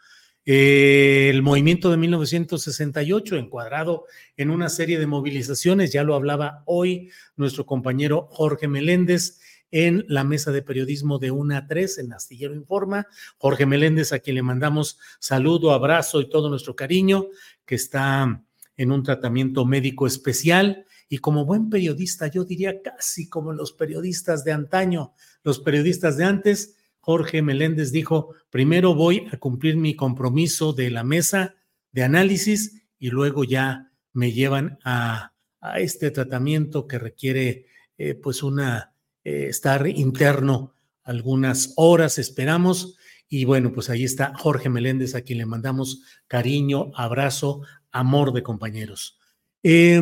Eh, 0.45 1.29
el 1.29 1.41
movimiento 1.41 1.89
de 1.89 1.97
1968, 1.97 3.37
encuadrado 3.37 4.05
en 4.35 4.49
una 4.49 4.69
serie 4.69 4.99
de 4.99 5.07
movilizaciones, 5.07 5.93
ya 5.93 6.03
lo 6.03 6.15
hablaba 6.15 6.63
hoy 6.65 7.11
nuestro 7.37 7.65
compañero 7.65 8.27
Jorge 8.29 8.67
Meléndez 8.67 9.39
en 9.71 10.05
la 10.07 10.23
mesa 10.23 10.51
de 10.51 10.61
periodismo 10.61 11.17
de 11.17 11.31
1 11.31 11.55
a 11.55 11.65
3 11.65 11.97
en 11.99 12.13
Astillero 12.13 12.53
Informa. 12.53 13.07
Jorge 13.37 13.65
Meléndez, 13.65 14.11
a 14.11 14.19
quien 14.19 14.35
le 14.35 14.43
mandamos 14.43 14.99
saludo, 15.19 15.71
abrazo 15.71 16.21
y 16.21 16.29
todo 16.29 16.49
nuestro 16.49 16.75
cariño, 16.75 17.27
que 17.65 17.75
está 17.75 18.43
en 18.75 18.91
un 18.91 19.01
tratamiento 19.01 19.65
médico 19.65 20.05
especial 20.05 20.85
y 21.09 21.19
como 21.19 21.45
buen 21.45 21.69
periodista, 21.69 22.27
yo 22.27 22.43
diría 22.43 22.81
casi 22.81 23.29
como 23.29 23.53
los 23.53 23.71
periodistas 23.73 24.43
de 24.43 24.51
antaño, 24.51 25.13
los 25.43 25.59
periodistas 25.59 26.17
de 26.17 26.25
antes, 26.25 26.75
Jorge 27.05 27.41
Meléndez 27.41 27.91
dijo, 27.91 28.33
primero 28.49 28.95
voy 28.95 29.27
a 29.29 29.37
cumplir 29.37 29.75
mi 29.75 29.93
compromiso 29.93 30.71
de 30.71 30.89
la 30.89 31.03
mesa 31.03 31.53
de 31.91 32.03
análisis 32.03 32.85
y 32.97 33.09
luego 33.09 33.43
ya 33.43 33.91
me 34.13 34.31
llevan 34.31 34.79
a, 34.85 35.33
este 35.75 36.11
tratamiento 36.11 36.87
que 36.87 36.99
requiere 36.99 37.65
eh, 37.97 38.15
pues 38.15 38.41
una 38.41 38.93
eh, 39.21 39.47
estar 39.49 39.85
interno 39.85 40.75
algunas 41.03 41.73
horas, 41.75 42.17
esperamos. 42.19 42.95
Y 43.27 43.43
bueno, 43.43 43.73
pues 43.73 43.89
ahí 43.89 44.05
está 44.05 44.33
Jorge 44.37 44.69
Meléndez, 44.69 45.13
a 45.13 45.23
quien 45.23 45.39
le 45.39 45.45
mandamos 45.45 46.03
cariño, 46.27 46.91
abrazo, 46.95 47.63
amor 47.91 48.31
de 48.31 48.43
compañeros. 48.43 49.19
Eh, 49.61 49.99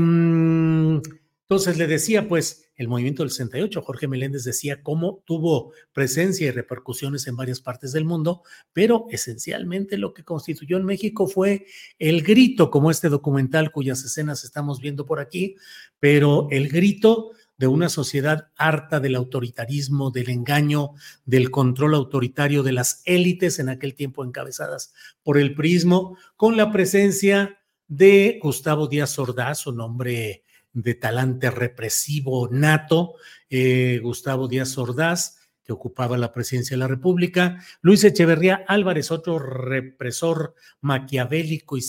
entonces 1.52 1.78
le 1.78 1.86
decía, 1.86 2.30
pues, 2.30 2.72
el 2.78 2.88
movimiento 2.88 3.24
del 3.24 3.30
68, 3.30 3.82
Jorge 3.82 4.08
Meléndez 4.08 4.46
decía 4.46 4.82
cómo 4.82 5.22
tuvo 5.26 5.74
presencia 5.92 6.48
y 6.48 6.52
repercusiones 6.52 7.28
en 7.28 7.36
varias 7.36 7.60
partes 7.60 7.92
del 7.92 8.06
mundo, 8.06 8.44
pero 8.72 9.08
esencialmente 9.10 9.98
lo 9.98 10.14
que 10.14 10.24
constituyó 10.24 10.78
en 10.78 10.86
México 10.86 11.28
fue 11.28 11.66
el 12.00 12.24
grito, 12.24 12.72
como 12.72 12.90
este 12.90 13.10
documental 13.10 13.74
cuyas 13.74 14.02
escenas 14.06 14.46
estamos 14.46 14.80
viendo 14.80 15.06
por 15.06 15.20
aquí, 15.20 15.58
pero 16.00 16.48
el 16.52 16.70
grito 16.70 17.32
de 17.58 17.68
una 17.68 17.90
sociedad 17.90 18.48
harta 18.56 19.02
del 19.02 19.16
autoritarismo, 19.16 20.10
del 20.10 20.30
engaño, 20.30 20.92
del 21.26 21.52
control 21.52 21.96
autoritario 21.96 22.64
de 22.64 22.72
las 22.72 23.02
élites 23.04 23.60
en 23.60 23.68
aquel 23.68 23.94
tiempo 23.94 24.24
encabezadas 24.24 24.94
por 25.22 25.38
el 25.38 25.54
prismo, 25.54 26.18
con 26.38 26.56
la 26.56 26.72
presencia 26.72 27.60
de 27.90 28.40
Gustavo 28.42 28.88
Díaz 28.88 29.20
Ordaz, 29.20 29.68
un 29.68 29.82
hombre 29.82 30.46
de 30.74 30.96
talante 30.96 31.52
represivo 31.52 32.48
nato, 32.50 33.16
eh, 33.50 34.00
Gustavo 34.02 34.48
Díaz 34.48 34.78
Ordaz, 34.78 35.40
que 35.64 35.74
ocupaba 35.74 36.18
la 36.18 36.34
presidencia 36.34 36.76
de 36.76 36.80
la 36.80 36.88
República, 36.88 37.64
Luis 37.82 38.04
Echeverría 38.04 38.64
Álvarez, 38.68 39.12
otro 39.12 39.40
represor 39.40 40.56
maquiavélico 40.82 41.78
y, 41.78 41.82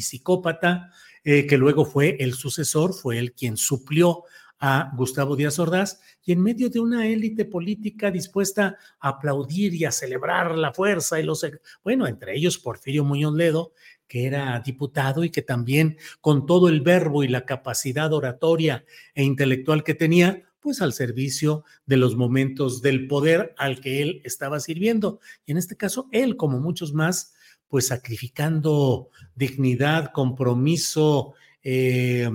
psicópata, 0.00 0.90
eh, 1.24 1.46
que 1.46 1.58
luego 1.58 1.84
fue 1.84 2.16
el 2.20 2.34
sucesor, 2.34 2.94
fue 2.94 3.18
el 3.18 3.32
quien 3.32 3.56
suplió 3.56 4.24
a 4.60 4.92
Gustavo 4.94 5.36
Díaz 5.36 5.58
Ordaz, 5.58 6.00
y 6.22 6.32
en 6.32 6.42
medio 6.42 6.68
de 6.68 6.80
una 6.80 7.06
élite 7.06 7.46
política 7.46 8.10
dispuesta 8.10 8.76
a 9.00 9.08
aplaudir 9.08 9.74
y 9.74 9.86
a 9.86 9.90
celebrar 9.90 10.56
la 10.56 10.72
fuerza 10.72 11.18
y 11.18 11.22
los, 11.22 11.44
bueno, 11.82 12.06
entre 12.06 12.36
ellos 12.36 12.58
Porfirio 12.58 13.04
Muñoz 13.04 13.34
Ledo, 13.34 13.72
que 14.10 14.26
era 14.26 14.58
diputado 14.58 15.22
y 15.22 15.30
que 15.30 15.40
también 15.40 15.96
con 16.20 16.44
todo 16.44 16.68
el 16.68 16.80
verbo 16.80 17.22
y 17.22 17.28
la 17.28 17.46
capacidad 17.46 18.12
oratoria 18.12 18.84
e 19.14 19.22
intelectual 19.22 19.84
que 19.84 19.94
tenía, 19.94 20.42
pues 20.58 20.82
al 20.82 20.92
servicio 20.92 21.64
de 21.86 21.96
los 21.96 22.16
momentos 22.16 22.82
del 22.82 23.06
poder 23.06 23.54
al 23.56 23.80
que 23.80 24.02
él 24.02 24.20
estaba 24.24 24.58
sirviendo. 24.58 25.20
Y 25.46 25.52
en 25.52 25.58
este 25.58 25.76
caso, 25.76 26.08
él, 26.10 26.36
como 26.36 26.58
muchos 26.58 26.92
más, 26.92 27.34
pues 27.68 27.86
sacrificando 27.86 29.10
dignidad, 29.36 30.10
compromiso 30.12 31.34
eh, 31.62 32.28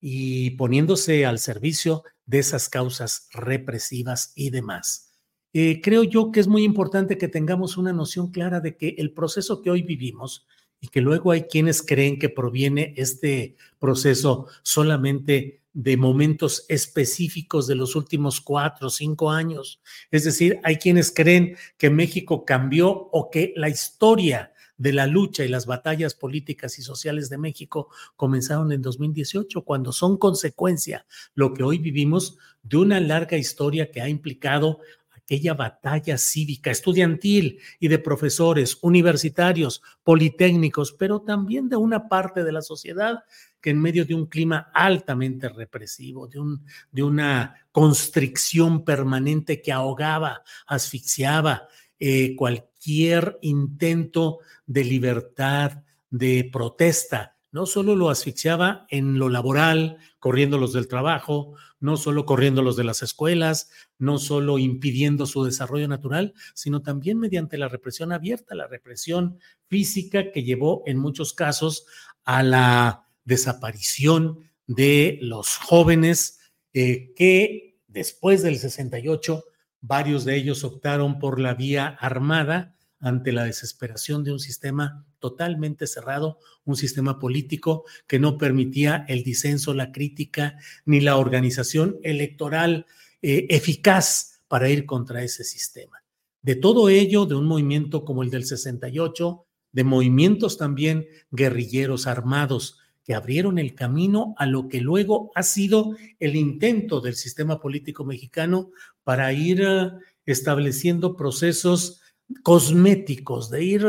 y 0.00 0.52
poniéndose 0.52 1.26
al 1.26 1.38
servicio 1.38 2.04
de 2.24 2.38
esas 2.38 2.70
causas 2.70 3.28
represivas 3.34 4.32
y 4.34 4.48
demás. 4.48 5.12
Eh, 5.52 5.82
creo 5.82 6.04
yo 6.04 6.32
que 6.32 6.40
es 6.40 6.48
muy 6.48 6.64
importante 6.64 7.18
que 7.18 7.28
tengamos 7.28 7.76
una 7.76 7.92
noción 7.92 8.30
clara 8.30 8.60
de 8.60 8.78
que 8.78 8.94
el 8.96 9.12
proceso 9.12 9.60
que 9.60 9.70
hoy 9.70 9.82
vivimos, 9.82 10.46
y 10.80 10.88
que 10.88 11.00
luego 11.00 11.32
hay 11.32 11.42
quienes 11.42 11.82
creen 11.82 12.18
que 12.18 12.28
proviene 12.28 12.94
este 12.96 13.56
proceso 13.78 14.46
solamente 14.62 15.60
de 15.72 15.96
momentos 15.98 16.64
específicos 16.68 17.66
de 17.66 17.74
los 17.74 17.96
últimos 17.96 18.40
cuatro 18.40 18.86
o 18.86 18.90
cinco 18.90 19.30
años. 19.30 19.80
Es 20.10 20.24
decir, 20.24 20.58
hay 20.62 20.76
quienes 20.76 21.12
creen 21.12 21.56
que 21.76 21.90
México 21.90 22.46
cambió 22.46 22.88
o 22.88 23.30
que 23.30 23.52
la 23.56 23.68
historia 23.68 24.52
de 24.78 24.92
la 24.92 25.06
lucha 25.06 25.44
y 25.44 25.48
las 25.48 25.66
batallas 25.66 26.14
políticas 26.14 26.78
y 26.78 26.82
sociales 26.82 27.28
de 27.28 27.38
México 27.38 27.88
comenzaron 28.16 28.72
en 28.72 28.82
2018, 28.82 29.62
cuando 29.62 29.92
son 29.92 30.16
consecuencia 30.16 31.06
lo 31.34 31.52
que 31.52 31.62
hoy 31.62 31.78
vivimos 31.78 32.38
de 32.62 32.78
una 32.78 33.00
larga 33.00 33.36
historia 33.36 33.90
que 33.90 34.00
ha 34.00 34.08
implicado 34.08 34.80
aquella 35.26 35.54
batalla 35.54 36.16
cívica, 36.18 36.70
estudiantil 36.70 37.58
y 37.80 37.88
de 37.88 37.98
profesores 37.98 38.78
universitarios, 38.80 39.82
politécnicos, 40.04 40.92
pero 40.92 41.20
también 41.20 41.68
de 41.68 41.74
una 41.76 42.08
parte 42.08 42.44
de 42.44 42.52
la 42.52 42.62
sociedad 42.62 43.24
que 43.60 43.70
en 43.70 43.80
medio 43.80 44.04
de 44.04 44.14
un 44.14 44.26
clima 44.26 44.70
altamente 44.72 45.48
represivo, 45.48 46.28
de, 46.28 46.38
un, 46.38 46.64
de 46.92 47.02
una 47.02 47.56
constricción 47.72 48.84
permanente 48.84 49.60
que 49.60 49.72
ahogaba, 49.72 50.44
asfixiaba 50.68 51.66
eh, 51.98 52.36
cualquier 52.36 53.36
intento 53.42 54.38
de 54.64 54.84
libertad, 54.84 55.82
de 56.08 56.48
protesta, 56.52 57.35
no 57.56 57.64
solo 57.64 57.96
lo 57.96 58.10
asfixiaba 58.10 58.86
en 58.90 59.18
lo 59.18 59.30
laboral, 59.30 59.96
corriéndolos 60.18 60.74
del 60.74 60.88
trabajo, 60.88 61.54
no 61.80 61.96
solo 61.96 62.26
corriéndolos 62.26 62.76
de 62.76 62.84
las 62.84 63.00
escuelas, 63.00 63.70
no 63.98 64.18
solo 64.18 64.58
impidiendo 64.58 65.24
su 65.24 65.42
desarrollo 65.42 65.88
natural, 65.88 66.34
sino 66.52 66.82
también 66.82 67.18
mediante 67.18 67.56
la 67.56 67.68
represión 67.68 68.12
abierta, 68.12 68.54
la 68.54 68.66
represión 68.66 69.38
física 69.68 70.32
que 70.32 70.44
llevó 70.44 70.82
en 70.84 70.98
muchos 70.98 71.32
casos 71.32 71.86
a 72.26 72.42
la 72.42 73.08
desaparición 73.24 74.50
de 74.66 75.18
los 75.22 75.56
jóvenes 75.56 76.40
eh, 76.74 77.14
que 77.16 77.78
después 77.86 78.42
del 78.42 78.58
68, 78.58 79.44
varios 79.80 80.26
de 80.26 80.36
ellos 80.36 80.62
optaron 80.62 81.18
por 81.18 81.40
la 81.40 81.54
vía 81.54 81.86
armada 81.86 82.75
ante 83.00 83.32
la 83.32 83.44
desesperación 83.44 84.24
de 84.24 84.32
un 84.32 84.40
sistema 84.40 85.04
totalmente 85.18 85.86
cerrado, 85.86 86.38
un 86.64 86.76
sistema 86.76 87.18
político 87.18 87.84
que 88.06 88.18
no 88.18 88.38
permitía 88.38 89.04
el 89.08 89.22
disenso, 89.22 89.74
la 89.74 89.92
crítica 89.92 90.58
ni 90.84 91.00
la 91.00 91.16
organización 91.16 91.98
electoral 92.02 92.86
eh, 93.22 93.46
eficaz 93.50 94.40
para 94.48 94.68
ir 94.68 94.86
contra 94.86 95.22
ese 95.22 95.44
sistema. 95.44 96.02
De 96.42 96.54
todo 96.54 96.88
ello, 96.88 97.26
de 97.26 97.34
un 97.34 97.46
movimiento 97.46 98.04
como 98.04 98.22
el 98.22 98.30
del 98.30 98.44
68, 98.44 99.46
de 99.72 99.84
movimientos 99.84 100.56
también 100.56 101.06
guerrilleros 101.30 102.06
armados 102.06 102.78
que 103.04 103.14
abrieron 103.14 103.58
el 103.58 103.74
camino 103.74 104.34
a 104.36 104.46
lo 104.46 104.68
que 104.68 104.80
luego 104.80 105.30
ha 105.34 105.42
sido 105.42 105.96
el 106.18 106.34
intento 106.34 107.00
del 107.00 107.14
sistema 107.14 107.60
político 107.60 108.04
mexicano 108.04 108.70
para 109.04 109.32
ir 109.32 109.62
eh, 109.62 109.90
estableciendo 110.24 111.16
procesos 111.16 112.00
cosméticos, 112.42 113.50
de 113.50 113.64
ir 113.64 113.86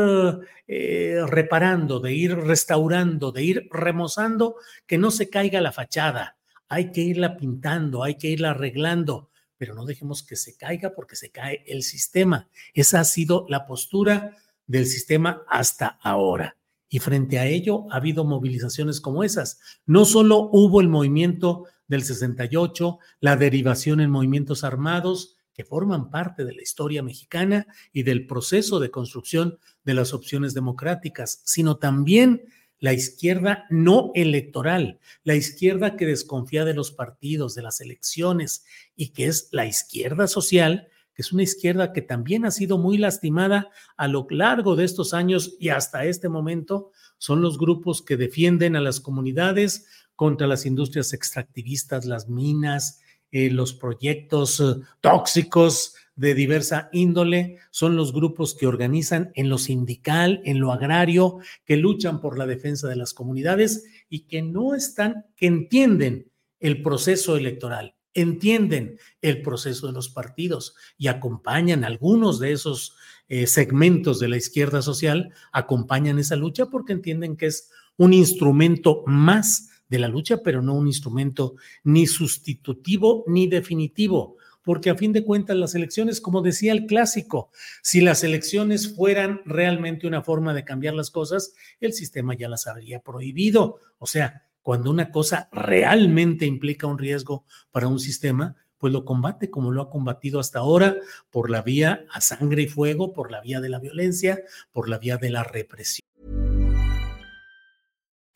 eh, 0.66 1.20
reparando, 1.26 2.00
de 2.00 2.14
ir 2.14 2.36
restaurando, 2.36 3.32
de 3.32 3.42
ir 3.42 3.68
remozando, 3.70 4.56
que 4.86 4.98
no 4.98 5.10
se 5.10 5.28
caiga 5.28 5.60
la 5.60 5.72
fachada. 5.72 6.36
Hay 6.68 6.92
que 6.92 7.00
irla 7.00 7.36
pintando, 7.36 8.04
hay 8.04 8.16
que 8.16 8.28
irla 8.28 8.50
arreglando, 8.50 9.30
pero 9.56 9.74
no 9.74 9.84
dejemos 9.84 10.22
que 10.22 10.36
se 10.36 10.56
caiga 10.56 10.94
porque 10.94 11.16
se 11.16 11.30
cae 11.30 11.64
el 11.66 11.82
sistema. 11.82 12.48
Esa 12.74 13.00
ha 13.00 13.04
sido 13.04 13.46
la 13.48 13.66
postura 13.66 14.36
del 14.66 14.86
sistema 14.86 15.42
hasta 15.48 15.98
ahora. 16.02 16.56
Y 16.88 17.00
frente 17.00 17.38
a 17.38 17.46
ello 17.46 17.86
ha 17.90 17.96
habido 17.96 18.24
movilizaciones 18.24 19.00
como 19.00 19.24
esas. 19.24 19.60
No 19.84 20.04
solo 20.04 20.48
hubo 20.52 20.80
el 20.80 20.88
movimiento 20.88 21.64
del 21.86 22.02
68, 22.02 22.98
la 23.20 23.36
derivación 23.36 24.00
en 24.00 24.10
movimientos 24.10 24.62
armados, 24.62 25.37
que 25.58 25.64
forman 25.64 26.08
parte 26.08 26.44
de 26.44 26.54
la 26.54 26.62
historia 26.62 27.02
mexicana 27.02 27.66
y 27.92 28.04
del 28.04 28.28
proceso 28.28 28.78
de 28.78 28.92
construcción 28.92 29.58
de 29.82 29.92
las 29.92 30.14
opciones 30.14 30.54
democráticas, 30.54 31.42
sino 31.44 31.78
también 31.78 32.44
la 32.78 32.92
izquierda 32.92 33.66
no 33.68 34.12
electoral, 34.14 35.00
la 35.24 35.34
izquierda 35.34 35.96
que 35.96 36.06
desconfía 36.06 36.64
de 36.64 36.74
los 36.74 36.92
partidos, 36.92 37.56
de 37.56 37.62
las 37.62 37.80
elecciones 37.80 38.66
y 38.94 39.08
que 39.08 39.26
es 39.26 39.48
la 39.50 39.66
izquierda 39.66 40.28
social, 40.28 40.86
que 41.12 41.22
es 41.22 41.32
una 41.32 41.42
izquierda 41.42 41.92
que 41.92 42.02
también 42.02 42.46
ha 42.46 42.52
sido 42.52 42.78
muy 42.78 42.96
lastimada 42.96 43.68
a 43.96 44.06
lo 44.06 44.28
largo 44.30 44.76
de 44.76 44.84
estos 44.84 45.12
años 45.12 45.56
y 45.58 45.70
hasta 45.70 46.04
este 46.04 46.28
momento, 46.28 46.92
son 47.16 47.42
los 47.42 47.58
grupos 47.58 48.00
que 48.00 48.16
defienden 48.16 48.76
a 48.76 48.80
las 48.80 49.00
comunidades 49.00 49.86
contra 50.14 50.46
las 50.46 50.66
industrias 50.66 51.12
extractivistas, 51.12 52.04
las 52.04 52.28
minas, 52.28 53.00
eh, 53.30 53.50
los 53.50 53.74
proyectos 53.74 54.60
eh, 54.60 54.80
tóxicos 55.00 55.94
de 56.18 56.34
diversa 56.34 56.88
índole, 56.92 57.58
son 57.70 57.94
los 57.94 58.12
grupos 58.12 58.56
que 58.56 58.66
organizan 58.66 59.30
en 59.36 59.48
lo 59.48 59.56
sindical, 59.56 60.40
en 60.44 60.58
lo 60.58 60.72
agrario, 60.72 61.38
que 61.64 61.76
luchan 61.76 62.20
por 62.20 62.36
la 62.36 62.46
defensa 62.46 62.88
de 62.88 62.96
las 62.96 63.14
comunidades 63.14 63.84
y 64.08 64.20
que 64.26 64.42
no 64.42 64.74
están, 64.74 65.26
que 65.36 65.46
entienden 65.46 66.28
el 66.58 66.82
proceso 66.82 67.36
electoral, 67.36 67.94
entienden 68.14 68.98
el 69.22 69.42
proceso 69.42 69.86
de 69.86 69.92
los 69.92 70.08
partidos 70.08 70.74
y 70.96 71.06
acompañan 71.06 71.84
algunos 71.84 72.40
de 72.40 72.50
esos 72.50 72.96
eh, 73.28 73.46
segmentos 73.46 74.18
de 74.18 74.28
la 74.28 74.38
izquierda 74.38 74.82
social, 74.82 75.32
acompañan 75.52 76.18
esa 76.18 76.34
lucha 76.34 76.66
porque 76.66 76.94
entienden 76.94 77.36
que 77.36 77.46
es 77.46 77.70
un 77.96 78.12
instrumento 78.12 79.04
más 79.06 79.70
de 79.88 79.98
la 79.98 80.08
lucha, 80.08 80.42
pero 80.42 80.62
no 80.62 80.74
un 80.74 80.86
instrumento 80.86 81.56
ni 81.84 82.06
sustitutivo 82.06 83.24
ni 83.26 83.46
definitivo, 83.46 84.36
porque 84.62 84.90
a 84.90 84.94
fin 84.94 85.12
de 85.12 85.24
cuentas 85.24 85.56
las 85.56 85.74
elecciones, 85.74 86.20
como 86.20 86.42
decía 86.42 86.72
el 86.72 86.86
clásico, 86.86 87.50
si 87.82 88.00
las 88.00 88.22
elecciones 88.22 88.94
fueran 88.94 89.40
realmente 89.44 90.06
una 90.06 90.22
forma 90.22 90.52
de 90.52 90.64
cambiar 90.64 90.94
las 90.94 91.10
cosas, 91.10 91.54
el 91.80 91.92
sistema 91.92 92.34
ya 92.34 92.48
las 92.48 92.66
habría 92.66 93.00
prohibido. 93.00 93.78
O 93.98 94.06
sea, 94.06 94.44
cuando 94.62 94.90
una 94.90 95.10
cosa 95.10 95.48
realmente 95.52 96.44
implica 96.44 96.86
un 96.86 96.98
riesgo 96.98 97.44
para 97.70 97.88
un 97.88 97.98
sistema, 97.98 98.56
pues 98.76 98.92
lo 98.92 99.04
combate 99.04 99.50
como 99.50 99.72
lo 99.72 99.82
ha 99.82 99.90
combatido 99.90 100.38
hasta 100.38 100.60
ahora, 100.60 100.96
por 101.30 101.50
la 101.50 101.62
vía 101.62 102.04
a 102.12 102.20
sangre 102.20 102.62
y 102.62 102.68
fuego, 102.68 103.12
por 103.12 103.30
la 103.30 103.40
vía 103.40 103.60
de 103.60 103.68
la 103.68 103.78
violencia, 103.78 104.40
por 104.72 104.88
la 104.88 104.98
vía 104.98 105.16
de 105.16 105.30
la 105.30 105.44
represión. 105.44 106.06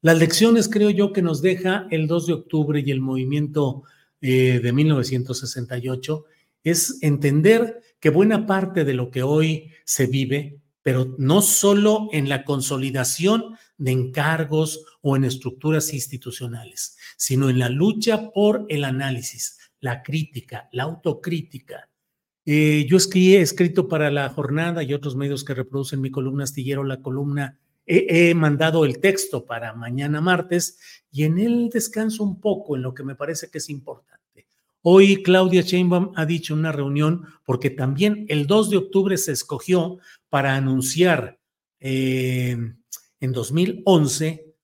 Las 0.00 0.18
lecciones 0.18 0.68
creo 0.68 0.90
yo 0.90 1.12
que 1.12 1.22
nos 1.22 1.42
deja 1.42 1.88
el 1.90 2.06
2 2.06 2.26
de 2.26 2.32
octubre 2.32 2.82
y 2.84 2.90
el 2.90 3.00
movimiento 3.00 3.82
eh, 4.20 4.60
de 4.62 4.72
1968 4.72 6.24
es 6.62 6.98
entender 7.02 7.80
que 7.98 8.10
buena 8.10 8.46
parte 8.46 8.84
de 8.84 8.94
lo 8.94 9.10
que 9.10 9.24
hoy 9.24 9.72
se 9.84 10.06
vive, 10.06 10.60
pero 10.82 11.16
no 11.18 11.42
solo 11.42 12.08
en 12.12 12.28
la 12.28 12.44
consolidación 12.44 13.56
de 13.76 13.90
encargos 13.90 14.84
o 15.02 15.16
en 15.16 15.24
estructuras 15.24 15.92
institucionales, 15.92 16.96
sino 17.16 17.50
en 17.50 17.58
la 17.58 17.68
lucha 17.68 18.30
por 18.30 18.66
el 18.68 18.84
análisis, 18.84 19.58
la 19.80 20.02
crítica, 20.02 20.68
la 20.72 20.84
autocrítica. 20.84 21.88
Eh, 22.44 22.86
yo 22.88 22.96
he 22.96 23.40
escrito 23.40 23.88
para 23.88 24.10
la 24.10 24.28
jornada 24.30 24.82
y 24.82 24.94
otros 24.94 25.16
medios 25.16 25.44
que 25.44 25.54
reproducen 25.54 26.00
mi 26.00 26.10
columna 26.10 26.44
astillero, 26.44 26.84
la 26.84 27.02
columna 27.02 27.58
he, 27.88 28.34
mandado 28.34 28.84
el 28.84 29.00
texto 29.00 29.46
para 29.46 29.72
mañana 29.72 30.20
martes 30.20 30.78
y 31.10 31.24
en 31.24 31.38
él 31.38 31.70
descanso 31.72 32.22
un 32.22 32.40
poco 32.40 32.76
en 32.76 32.82
lo 32.82 32.94
que 32.94 33.02
me 33.02 33.14
parece 33.14 33.50
que 33.50 33.58
es 33.58 33.70
importante. 33.70 34.46
Hoy 34.82 35.22
Claudia 35.22 35.62
Sheinbaum 35.62 36.12
ha 36.14 36.26
dicho 36.26 36.54
una 36.54 36.70
reunión, 36.70 37.26
porque 37.44 37.70
también 37.70 38.26
el 38.28 38.46
2 38.46 38.70
de 38.70 38.76
octubre 38.76 39.16
se 39.16 39.32
escogió 39.32 39.98
para 40.28 40.54
anunciar 40.54 41.40
eh, 41.80 42.56
en 43.20 43.32
2011, 43.32 44.54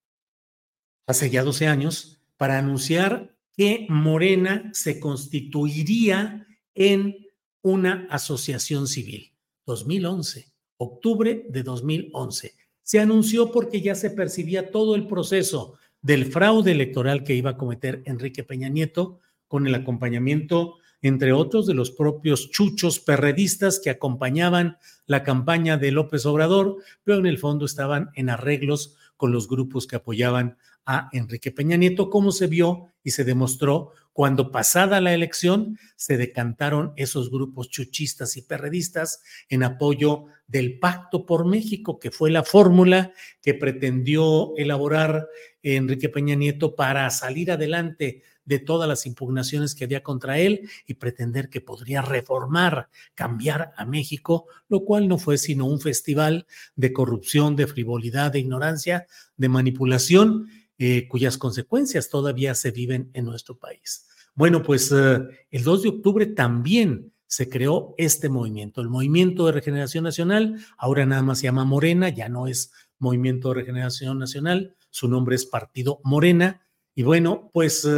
hace 1.07 1.31
ya 1.31 1.43
12 1.43 1.67
años, 1.67 2.21
para 2.37 2.59
anunciar 2.59 3.35
que 3.57 3.87
Morena 3.89 4.71
se 4.73 5.01
constituiría 5.01 6.47
en 6.75 7.17
una 7.63 8.07
asociación 8.11 8.87
civil. 8.87 9.33
2011, 9.67 10.53
octubre 10.77 11.47
de 11.49 11.63
2011 11.63 12.64
se 12.85 13.01
anunció 13.01 13.51
porque 13.51 13.81
ya 13.81 13.97
se 13.97 14.11
percibía 14.11 14.71
todo 14.71 14.95
el 14.95 15.09
proceso 15.09 15.75
del 16.03 16.27
fraude 16.27 16.71
electoral 16.71 17.25
que 17.25 17.35
iba 17.35 17.51
a 17.51 17.57
cometer 17.57 18.03
Enrique 18.05 18.45
Peña 18.45 18.69
Nieto 18.69 19.21
con 19.49 19.67
el 19.67 19.75
acompañamiento, 19.75 20.77
entre 21.01 21.33
otros, 21.33 21.67
de 21.67 21.75
los 21.75 21.91
propios 21.91 22.51
chuchos 22.51 23.01
perredistas 23.01 23.81
que 23.81 23.91
acompañaban 23.91 24.77
la 25.07 25.23
campaña 25.23 25.79
de 25.79 25.93
López 25.93 26.27
Obrador, 26.27 26.77
pero 27.03 27.19
en 27.19 27.27
el 27.27 27.39
fondo 27.39 27.65
estaban 27.65 28.11
en 28.15 28.29
arreglos 28.29 28.97
con 29.17 29.33
los 29.33 29.49
grupos 29.49 29.87
que 29.87 29.97
apoyaban 29.97 30.59
a 30.87 31.09
Enrique 31.13 31.51
Peña 31.51 31.77
Nieto, 31.77 32.11
como 32.11 32.33
se 32.33 32.47
vio 32.47 32.93
y 33.03 33.11
se 33.11 33.25
demostró 33.25 33.93
cuando 34.15 34.53
pasada 34.53 35.01
la 35.01 35.13
elección 35.13 35.77
se 35.97 36.17
decantaron 36.17 36.93
esos 36.97 37.31
grupos 37.31 37.69
chuchistas 37.69 38.37
y 38.37 38.43
perredistas 38.43 39.23
en 39.49 39.65
apoyo 39.65 40.27
del 40.47 40.79
Pacto 40.79 41.27
por 41.27 41.47
México, 41.47 41.99
que 41.99 42.13
fue 42.13 42.31
la 42.31 42.45
fórmula 42.45 43.13
que 43.43 43.55
pretendió 43.55 44.57
elaborar 44.57 45.27
Enrique 45.65 46.09
Peña 46.09 46.37
Nieto 46.37 46.77
para 46.77 47.11
salir 47.11 47.51
adelante 47.51 48.23
de 48.45 48.59
todas 48.61 48.89
las 48.89 49.05
impugnaciones 49.07 49.75
que 49.75 49.85
había 49.85 50.03
contra 50.03 50.39
él 50.39 50.69
y 50.87 50.95
pretender 50.95 51.49
que 51.49 51.61
podría 51.61 52.03
reformar, 52.03 52.91
cambiar 53.15 53.73
a 53.77 53.85
México, 53.85 54.47
lo 54.69 54.85
cual 54.85 55.09
no 55.09 55.19
fue 55.19 55.39
sino 55.39 55.67
un 55.67 55.81
festival 55.81 56.47
de 56.77 56.93
corrupción, 56.93 57.57
de 57.57 57.67
frivolidad, 57.67 58.31
de 58.33 58.41
ignorancia, 58.41 59.07
de 59.37 59.49
manipulación 59.49 60.47
eh, 60.79 61.07
cuyas 61.09 61.39
consecuencias 61.39 62.09
todavía 62.09 62.55
se 62.55 62.71
viven 62.71 63.11
en 63.15 63.25
nuestro 63.25 63.59
país. 63.59 64.07
Bueno, 64.35 64.63
pues 64.63 64.93
eh, 64.93 65.21
el 65.51 65.63
2 65.63 65.83
de 65.83 65.89
octubre 65.89 66.27
también 66.27 67.13
se 67.27 67.49
creó 67.49 67.95
este 67.99 68.29
movimiento, 68.29 68.81
el 68.81 68.89
Movimiento 68.89 69.47
de 69.47 69.53
Regeneración 69.53 70.05
Nacional, 70.05 70.59
ahora 70.77 71.07
nada 71.07 71.23
más 71.23 71.39
se 71.39 71.45
llama 71.45 71.65
Morena, 71.65 72.09
ya 72.09 72.29
no 72.29 72.47
es 72.47 72.73
Movimiento 72.99 73.49
de 73.49 73.55
Regeneración 73.57 74.19
Nacional, 74.19 74.77
su 74.91 75.09
nombre 75.09 75.37
es 75.37 75.47
Partido 75.47 76.01
Morena. 76.05 76.63
Y 76.95 77.03
bueno, 77.03 77.51
pues 77.53 77.89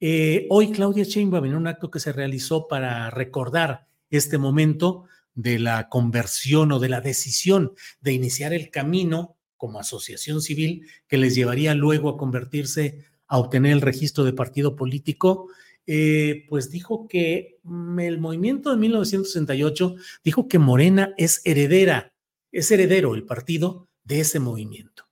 eh, 0.00 0.46
hoy 0.50 0.72
Claudia 0.72 1.04
Sheinbaum 1.04 1.46
en 1.46 1.56
un 1.56 1.66
acto 1.66 1.90
que 1.90 2.00
se 2.00 2.12
realizó 2.12 2.68
para 2.68 3.08
recordar 3.10 3.86
este 4.10 4.36
momento 4.36 5.04
de 5.34 5.58
la 5.58 5.88
conversión 5.88 6.72
o 6.72 6.78
de 6.78 6.88
la 6.88 7.00
decisión 7.00 7.72
de 8.00 8.12
iniciar 8.12 8.52
el 8.52 8.70
camino 8.70 9.35
como 9.56 9.80
asociación 9.80 10.42
civil 10.42 10.86
que 11.08 11.18
les 11.18 11.34
llevaría 11.34 11.74
luego 11.74 12.08
a 12.08 12.16
convertirse 12.16 13.04
a 13.26 13.38
obtener 13.38 13.72
el 13.72 13.80
registro 13.80 14.24
de 14.24 14.32
partido 14.32 14.76
político, 14.76 15.48
eh, 15.86 16.46
pues 16.48 16.70
dijo 16.70 17.06
que 17.08 17.58
mm, 17.62 18.00
el 18.00 18.18
movimiento 18.18 18.70
de 18.70 18.76
1968 18.76 19.96
dijo 20.24 20.48
que 20.48 20.58
Morena 20.58 21.14
es 21.16 21.42
heredera, 21.44 22.12
es 22.50 22.70
heredero 22.70 23.14
el 23.14 23.24
partido 23.24 23.88
de 24.04 24.20
ese 24.20 24.40
movimiento. 24.40 25.04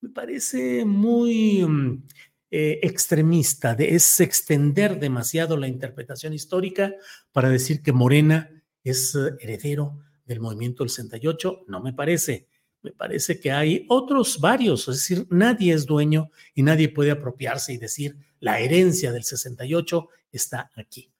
Me 0.00 0.10
parece 0.10 0.84
muy 0.84 1.64
mm, 1.66 2.02
eh, 2.50 2.80
extremista, 2.82 3.74
de, 3.74 3.94
es 3.94 4.20
extender 4.20 4.98
demasiado 4.98 5.56
la 5.56 5.68
interpretación 5.68 6.32
histórica 6.32 6.94
para 7.32 7.48
decir 7.48 7.82
que 7.82 7.92
Morena 7.92 8.50
es 8.84 9.14
eh, 9.14 9.32
heredero 9.40 9.98
del 10.24 10.40
movimiento 10.40 10.82
del 10.82 10.90
68, 10.90 11.64
no 11.68 11.80
me 11.80 11.94
parece 11.94 12.48
me 12.88 12.92
parece 12.92 13.38
que 13.38 13.52
hay 13.52 13.84
otros 13.88 14.40
varios, 14.40 14.88
es 14.88 14.96
decir, 14.96 15.26
nadie 15.28 15.74
es 15.74 15.84
dueño 15.84 16.30
y 16.54 16.62
nadie 16.62 16.88
puede 16.88 17.10
apropiarse 17.10 17.74
y 17.74 17.76
decir 17.76 18.16
la 18.40 18.60
herencia 18.60 19.12
del 19.12 19.24
68 19.24 20.08
está 20.32 20.70
aquí. 20.74 21.10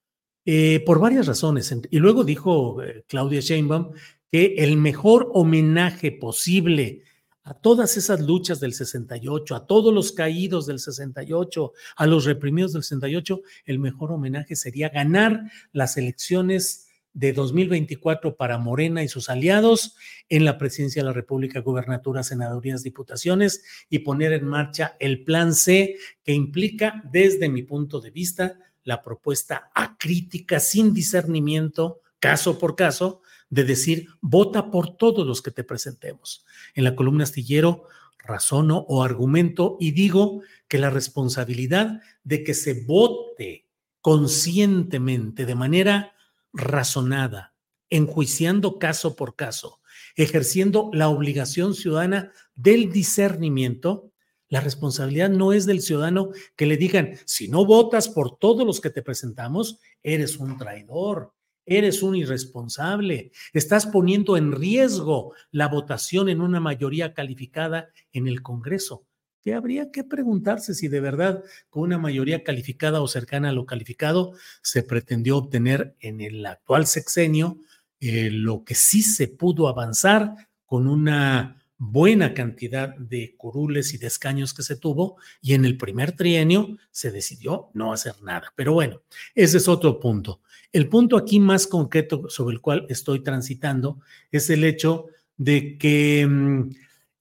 Eh, 0.47 0.83
por 0.87 0.99
varias 0.99 1.27
razones. 1.27 1.75
Y 1.91 1.99
luego 1.99 2.25
dijo 2.25 2.83
eh, 2.83 3.05
Claudia 3.07 3.41
Sheinbaum 3.41 3.93
que 4.33 4.55
el 4.59 4.79
mejor 4.79 5.29
homenaje 5.35 6.11
posible 6.11 7.03
a 7.43 7.53
todas 7.53 7.99
esas 7.99 8.21
luchas 8.21 8.59
del 8.59 8.73
68, 8.73 9.55
a 9.55 9.67
todos 9.67 9.93
los 9.93 10.13
caídos 10.13 10.67
del 10.67 10.79
68, 10.79 11.73
a 11.97 12.07
los 12.07 12.25
reprimidos 12.25 12.73
del 12.73 12.83
68, 12.83 13.43
el 13.67 13.79
mejor 13.79 14.13
homenaje 14.13 14.57
sería 14.57 14.89
ganar 14.89 15.51
las 15.73 15.99
elecciones 15.99 16.88
de 17.19 17.33
2024 17.33 18.37
para 18.37 18.59
Morena 18.59 19.03
y 19.03 19.09
sus 19.09 19.29
aliados 19.29 19.97
en 20.29 20.45
la 20.45 20.57
presidencia 20.57 21.03
de 21.03 21.07
la 21.07 21.13
República, 21.13 21.59
gubernaturas, 21.59 22.29
senadurías, 22.29 22.85
diputaciones 22.85 23.65
y 23.91 24.01
poner 24.01 24.33
en 24.33 24.47
marcha 24.47 24.95
el 25.01 25.25
plan 25.25 25.53
C 25.53 25.97
que 26.23 26.33
implica, 26.33 27.03
desde 27.11 27.49
mi 27.49 27.65
punto 27.65 28.01
de 28.01 28.13
vista, 28.13 28.61
la 28.85 29.03
propuesta 29.03 29.69
acrítica 29.75 30.61
sin 30.61 30.95
discernimiento, 30.95 32.03
caso 32.21 32.57
por 32.57 32.77
caso, 32.77 33.21
de 33.51 33.65
decir, 33.65 34.07
vota 34.21 34.71
por 34.71 34.97
todos 34.97 35.27
los 35.27 35.43
que 35.43 35.51
te 35.51 35.65
presentemos. 35.65 36.47
En 36.75 36.85
la 36.85 36.95
columna 36.95 37.25
astillero 37.25 37.89
razono 38.19 38.85
o 38.89 39.03
argumento 39.03 39.77
y 39.81 39.91
digo 39.91 40.43
que 40.69 40.79
la 40.79 40.91
responsabilidad 40.91 42.01
de 42.23 42.45
que 42.45 42.55
se 42.55 42.85
vote 42.85 43.67
conscientemente, 44.03 45.47
de 45.47 45.55
manera 45.57 46.13
razonada, 46.53 47.55
enjuiciando 47.91 48.79
caso 48.79 49.17
por 49.17 49.37
caso, 49.37 49.81
ejerciendo 50.17 50.91
la 50.93 51.09
obligación 51.09 51.75
ciudadana 51.75 52.33
del 52.55 52.91
discernimiento, 52.93 54.13
la 54.49 54.61
responsabilidad 54.61 55.29
no 55.29 55.53
es 55.53 55.67
del 55.67 55.83
ciudadano 55.83 56.31
que 56.57 56.67
le 56.67 56.77
digan, 56.77 57.17
si 57.27 57.49
no 57.49 57.67
votas 57.67 58.09
por 58.09 58.39
todos 58.39 58.67
los 58.67 58.81
que 58.81 58.91
te 58.91 59.03
presentamos, 59.03 59.79
eres 60.03 60.39
un 60.39 60.57
traidor, 60.57 61.35
eres 61.67 62.03
un 62.03 62.17
irresponsable, 62.17 63.31
estás 63.53 63.87
poniendo 63.87 64.39
en 64.39 64.53
riesgo 64.53 65.35
la 65.51 65.69
votación 65.69 66.31
en 66.31 66.41
una 66.41 66.61
mayoría 66.61 67.13
calificada 67.13 67.91
en 68.11 68.27
el 68.27 68.43
Congreso. 68.43 69.05
Que 69.41 69.55
habría 69.55 69.91
que 69.91 70.05
preguntarse 70.05 70.75
si 70.75 70.89
de 70.89 71.01
verdad 71.01 71.45
con 71.71 71.85
una 71.85 71.99
mayoría 71.99 72.45
calificada 72.45 73.01
o 73.01 73.09
cercana 73.09 73.51
a 73.51 73.53
lo 73.53 73.67
calificado 73.67 74.33
se 74.63 74.83
pretendió 74.83 75.37
obtener 75.37 75.95
en 76.01 76.21
el 76.21 76.45
actual 76.45 76.87
sexenio 76.87 77.59
eh, 78.01 78.31
lo 78.31 78.65
que 78.65 78.75
sí 78.75 79.03
se 79.03 79.29
pudo 79.29 79.69
avanzar 79.69 80.35
con 80.67 80.87
una 80.87 81.59
buena 81.79 82.35
cantidad 82.35 82.97
de 82.97 83.35
curules 83.37 83.95
y 83.95 83.99
de 83.99 84.09
escaños 84.09 84.53
que 84.53 84.65
se 84.65 84.77
tuvo 84.77 85.17
y 85.41 85.55
en 85.55 85.65
el 85.65 85.77
primer 85.77 86.13
trienio 86.13 86.77
se 86.91 87.13
decidió 87.13 87.71
no 87.73 87.93
hacer 87.93 88.21
nada. 88.23 88.53
Pero 88.57 88.73
bueno, 88.73 89.03
ese 89.35 89.59
es 89.59 89.69
otro 89.69 90.01
punto. 90.01 90.41
El 90.73 90.89
punto 90.89 91.17
aquí 91.17 91.41
más 91.41 91.67
concreto 91.67 92.29
sobre 92.29 92.55
el 92.55 92.61
cual 92.61 92.85
estoy 92.89 93.21
transitando 93.23 94.01
es 94.31 94.51
el 94.51 94.65
hecho 94.65 95.07
de 95.37 95.79
que 95.79 96.29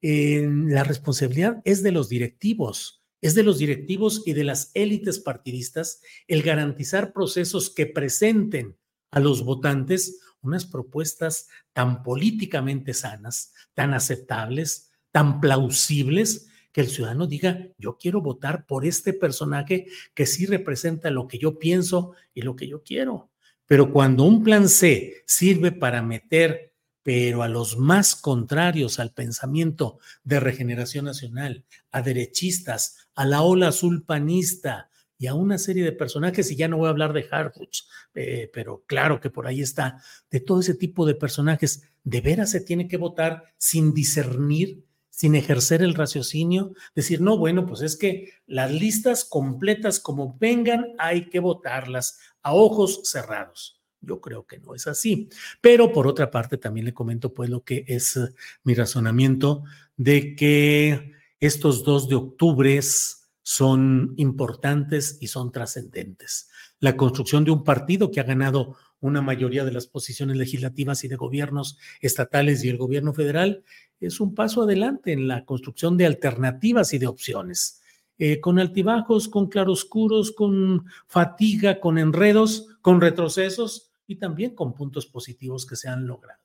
la 0.01 0.83
responsabilidad 0.83 1.61
es 1.65 1.83
de 1.83 1.91
los 1.91 2.09
directivos, 2.09 3.03
es 3.21 3.35
de 3.35 3.43
los 3.43 3.57
directivos 3.57 4.23
y 4.25 4.33
de 4.33 4.43
las 4.43 4.71
élites 4.73 5.19
partidistas 5.19 6.01
el 6.27 6.43
garantizar 6.43 7.13
procesos 7.13 7.69
que 7.69 7.87
presenten 7.87 8.77
a 9.11 9.19
los 9.19 9.43
votantes 9.43 10.19
unas 10.41 10.65
propuestas 10.65 11.47
tan 11.73 12.03
políticamente 12.03 12.93
sanas, 12.93 13.53
tan 13.73 13.93
aceptables, 13.93 14.91
tan 15.11 15.41
plausibles, 15.41 16.47
que 16.71 16.81
el 16.81 16.89
ciudadano 16.89 17.25
diga, 17.25 17.69
yo 17.79 17.97
quiero 17.97 18.21
votar 18.21 18.67
por 18.67 18.85
este 18.85 19.11
personaje 19.11 19.87
que 20.13 20.27
sí 20.27 20.45
representa 20.45 21.09
lo 21.09 21.27
que 21.27 21.39
yo 21.39 21.57
pienso 21.57 22.13
y 22.35 22.43
lo 22.43 22.55
que 22.55 22.67
yo 22.67 22.83
quiero. 22.83 23.31
Pero 23.65 23.91
cuando 23.91 24.25
un 24.25 24.43
plan 24.43 24.69
C 24.69 25.23
sirve 25.25 25.71
para 25.71 26.03
meter, 26.03 26.75
pero 27.07 27.41
a 27.41 27.47
los 27.47 27.77
más 27.77 28.17
contrarios 28.17 28.99
al 28.99 29.13
pensamiento 29.13 29.97
de 30.25 30.41
regeneración 30.41 31.05
nacional, 31.05 31.63
a 31.89 32.01
derechistas, 32.01 32.97
a 33.15 33.23
la 33.23 33.43
ola 33.43 33.69
azul 33.69 34.03
panista, 34.03 34.89
y 35.17 35.27
a 35.27 35.33
una 35.33 35.57
serie 35.57 35.85
de 35.85 35.93
personajes, 35.93 36.51
y 36.51 36.57
ya 36.57 36.67
no 36.67 36.75
voy 36.75 36.87
a 36.87 36.89
hablar 36.89 37.13
de 37.13 37.25
Harfuch, 37.31 37.83
eh, 38.13 38.51
pero 38.53 38.83
claro 38.87 39.21
que 39.21 39.29
por 39.29 39.47
ahí 39.47 39.61
está, 39.61 40.03
de 40.29 40.41
todo 40.41 40.59
ese 40.59 40.73
tipo 40.73 41.05
de 41.05 41.15
personajes, 41.15 41.83
¿de 42.03 42.19
veras 42.19 42.51
se 42.51 42.59
tiene 42.59 42.89
que 42.89 42.97
votar 42.97 43.53
sin 43.55 43.93
discernir, 43.93 44.83
sin 45.09 45.35
ejercer 45.35 45.81
el 45.83 45.95
raciocinio? 45.95 46.73
Decir, 46.93 47.21
no, 47.21 47.37
bueno, 47.37 47.65
pues 47.65 47.83
es 47.83 47.95
que 47.95 48.33
las 48.47 48.69
listas 48.69 49.23
completas 49.23 50.01
como 50.01 50.37
vengan, 50.37 50.87
hay 50.97 51.29
que 51.29 51.39
votarlas 51.39 52.19
a 52.41 52.53
ojos 52.53 52.99
cerrados. 53.05 53.76
Yo 54.01 54.21
creo 54.21 54.45
que 54.45 54.59
no 54.59 54.75
es 54.75 54.87
así. 54.87 55.29
Pero 55.61 55.91
por 55.91 56.07
otra 56.07 56.29
parte, 56.29 56.57
también 56.57 56.85
le 56.85 56.93
comento 56.93 57.33
pues 57.33 57.49
lo 57.49 57.63
que 57.63 57.83
es 57.87 58.17
eh, 58.17 58.29
mi 58.63 58.73
razonamiento 58.73 59.63
de 59.95 60.35
que 60.35 61.13
estos 61.39 61.83
dos 61.83 62.07
de 62.07 62.15
octubre 62.15 62.79
son 63.43 64.13
importantes 64.17 65.17
y 65.21 65.27
son 65.27 65.51
trascendentes. 65.51 66.49
La 66.79 66.97
construcción 66.97 67.43
de 67.43 67.51
un 67.51 67.63
partido 67.63 68.11
que 68.11 68.19
ha 68.19 68.23
ganado 68.23 68.75
una 68.99 69.21
mayoría 69.21 69.63
de 69.63 69.71
las 69.71 69.87
posiciones 69.87 70.37
legislativas 70.37 71.03
y 71.03 71.07
de 71.07 71.15
gobiernos 71.15 71.77
estatales 72.01 72.63
y 72.63 72.69
el 72.69 72.77
gobierno 72.77 73.13
federal 73.13 73.63
es 73.99 74.19
un 74.19 74.35
paso 74.35 74.63
adelante 74.63 75.11
en 75.11 75.27
la 75.27 75.45
construcción 75.45 75.97
de 75.97 76.05
alternativas 76.05 76.93
y 76.93 76.97
de 76.97 77.07
opciones. 77.07 77.81
Eh, 78.19 78.41
con 78.41 78.57
altibajos, 78.57 79.27
con 79.27 79.47
claroscuros, 79.47 80.31
con 80.31 80.85
fatiga, 81.05 81.79
con 81.79 81.99
enredos, 81.99 82.67
con 82.81 82.99
retrocesos 82.99 83.86
y 84.07 84.15
también 84.15 84.55
con 84.55 84.73
puntos 84.73 85.05
positivos 85.05 85.65
que 85.65 85.75
se 85.75 85.89
han 85.89 86.07
logrado. 86.07 86.41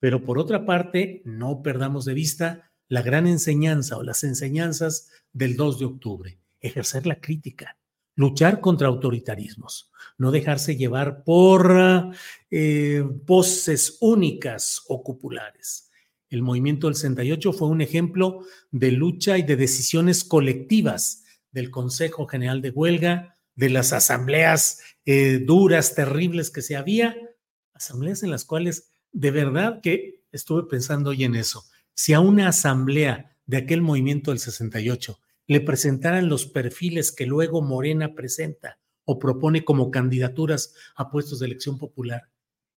Pero 0.00 0.22
por 0.22 0.38
otra 0.38 0.66
parte, 0.66 1.22
no 1.24 1.62
perdamos 1.62 2.04
de 2.04 2.14
vista 2.14 2.72
la 2.88 3.02
gran 3.02 3.26
enseñanza 3.26 3.96
o 3.96 4.02
las 4.02 4.24
enseñanzas 4.24 5.10
del 5.32 5.56
2 5.56 5.78
de 5.78 5.84
octubre, 5.86 6.38
ejercer 6.60 7.06
la 7.06 7.20
crítica, 7.20 7.78
luchar 8.14 8.60
contra 8.60 8.88
autoritarismos, 8.88 9.90
no 10.18 10.30
dejarse 10.30 10.76
llevar 10.76 11.24
por 11.24 12.12
eh, 12.50 13.04
voces 13.24 13.98
únicas 14.00 14.82
o 14.88 15.02
cupulares. 15.02 15.90
El 16.28 16.42
movimiento 16.42 16.88
del 16.88 16.96
68 16.96 17.52
fue 17.52 17.68
un 17.68 17.80
ejemplo 17.80 18.44
de 18.70 18.90
lucha 18.92 19.38
y 19.38 19.42
de 19.42 19.56
decisiones 19.56 20.24
colectivas 20.24 21.24
del 21.52 21.70
Consejo 21.70 22.26
General 22.26 22.60
de 22.60 22.70
Huelga, 22.70 23.35
de 23.56 23.70
las 23.70 23.92
asambleas 23.92 24.80
eh, 25.04 25.40
duras, 25.44 25.94
terribles 25.94 26.50
que 26.50 26.62
se 26.62 26.76
había, 26.76 27.16
asambleas 27.74 28.22
en 28.22 28.30
las 28.30 28.44
cuales 28.44 28.92
de 29.12 29.30
verdad 29.30 29.80
que 29.82 30.22
estuve 30.30 30.64
pensando 30.64 31.10
hoy 31.10 31.24
en 31.24 31.34
eso. 31.34 31.64
Si 31.94 32.12
a 32.12 32.20
una 32.20 32.48
asamblea 32.48 33.36
de 33.46 33.56
aquel 33.56 33.82
movimiento 33.82 34.30
del 34.30 34.38
68 34.38 35.18
le 35.46 35.60
presentaran 35.60 36.28
los 36.28 36.46
perfiles 36.46 37.12
que 37.12 37.26
luego 37.26 37.62
Morena 37.62 38.14
presenta 38.14 38.78
o 39.04 39.18
propone 39.18 39.64
como 39.64 39.90
candidaturas 39.90 40.74
a 40.96 41.10
puestos 41.10 41.38
de 41.38 41.46
elección 41.46 41.78
popular, 41.78 42.28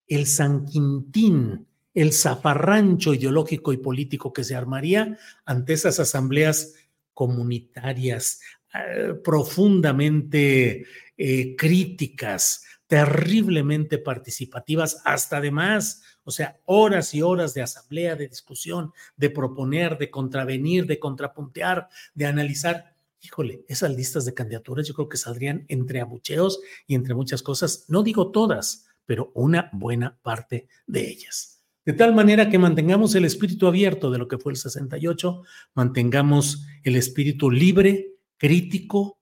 el 0.07 0.27
San 0.27 0.65
Quintín, 0.65 1.67
el 1.93 2.13
zafarrancho 2.13 3.13
ideológico 3.13 3.73
y 3.73 3.77
político 3.77 4.31
que 4.31 4.43
se 4.43 4.55
armaría 4.55 5.17
ante 5.45 5.73
esas 5.73 5.99
asambleas 5.99 6.75
comunitarias 7.13 8.39
eh, 8.73 9.13
profundamente 9.23 10.86
eh, 11.17 11.55
críticas, 11.55 12.63
terriblemente 12.88 13.97
participativas, 13.97 15.01
hasta 15.05 15.38
además 15.38 16.03
o 16.29 16.32
sea, 16.32 16.60
horas 16.65 17.15
y 17.15 17.23
horas 17.23 17.55
de 17.55 17.63
asamblea, 17.63 18.15
de 18.15 18.27
discusión, 18.27 18.93
de 19.17 19.32
proponer, 19.32 19.97
de 19.97 20.12
contravenir, 20.12 20.86
de 20.86 20.99
contrapuntear, 20.99 21.89
de 22.13 22.27
analizar. 22.27 22.93
Híjole, 23.19 23.65
esas 23.67 23.95
listas 23.95 24.25
de 24.25 24.36
candidaturas 24.36 24.88
yo 24.88 24.93
creo 24.93 25.10
que 25.10 25.17
saldrían 25.17 25.65
entre 25.69 26.01
abucheos 26.01 26.60
y 26.86 26.93
entre 26.93 27.15
muchas 27.15 27.41
cosas. 27.41 27.86
No 27.88 28.03
digo 28.03 28.29
todas, 28.29 28.86
pero 29.08 29.32
una 29.34 29.71
buena 29.73 30.19
parte 30.21 30.67
de 30.86 31.10
ellas. 31.10 31.63
De 31.84 31.93
tal 31.93 32.13
manera 32.13 32.47
que 32.47 32.60
mantengamos 32.60 33.15
el 33.15 33.25
espíritu 33.25 33.65
abierto 33.65 34.12
de 34.12 34.19
lo 34.19 34.27
que 34.27 34.38
fue 34.38 34.51
el 34.51 34.58
68, 34.58 35.41
mantengamos 35.73 36.67
el 36.84 36.95
espíritu 36.95 37.49
libre, 37.49 38.18
crítico, 38.39 39.21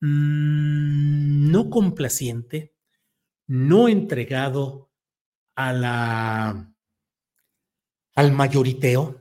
mm, 0.00 1.50
no 1.52 1.70
complaciente, 1.70 2.74
no 3.46 3.88
entregado 3.88 4.90
a 5.54 5.72
la, 5.72 6.74
al 8.16 8.32
mayoriteo 8.32 9.20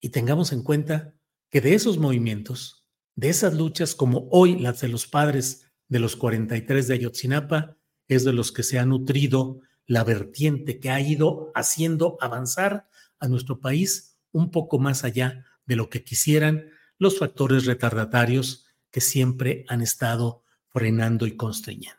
y 0.00 0.10
tengamos 0.10 0.52
en 0.52 0.62
cuenta 0.62 1.14
que 1.50 1.60
de 1.60 1.74
esos 1.74 1.98
movimientos, 1.98 2.86
de 3.16 3.28
esas 3.28 3.54
luchas 3.54 3.94
como 3.94 4.28
hoy 4.30 4.58
las 4.58 4.80
de 4.80 4.88
los 4.88 5.06
padres 5.06 5.70
de 5.88 5.98
los 5.98 6.16
43 6.16 6.86
de 6.86 6.94
Ayotzinapa, 6.94 7.76
es 8.06 8.24
de 8.24 8.32
los 8.32 8.52
que 8.52 8.62
se 8.62 8.78
ha 8.78 8.86
nutrido 8.86 9.60
la 9.86 10.04
vertiente 10.04 10.78
que 10.78 10.90
ha 10.90 11.00
ido 11.00 11.50
haciendo 11.54 12.16
avanzar 12.20 12.88
a 13.18 13.26
nuestro 13.26 13.60
país 13.60 14.18
un 14.30 14.50
poco 14.50 14.78
más 14.78 15.02
allá 15.02 15.44
de 15.66 15.76
lo 15.76 15.90
que 15.90 16.04
quisieran 16.04 16.70
los 16.98 17.18
factores 17.18 17.64
retardatarios 17.66 18.66
que 18.90 19.00
siempre 19.00 19.64
han 19.68 19.82
estado 19.82 20.42
frenando 20.68 21.26
y 21.26 21.36
constreñendo. 21.36 21.96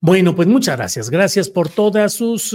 Bueno, 0.00 0.36
pues 0.36 0.46
muchas 0.48 0.76
gracias. 0.76 1.10
Gracias 1.10 1.48
por 1.48 1.68
todas 1.68 2.12
sus 2.12 2.54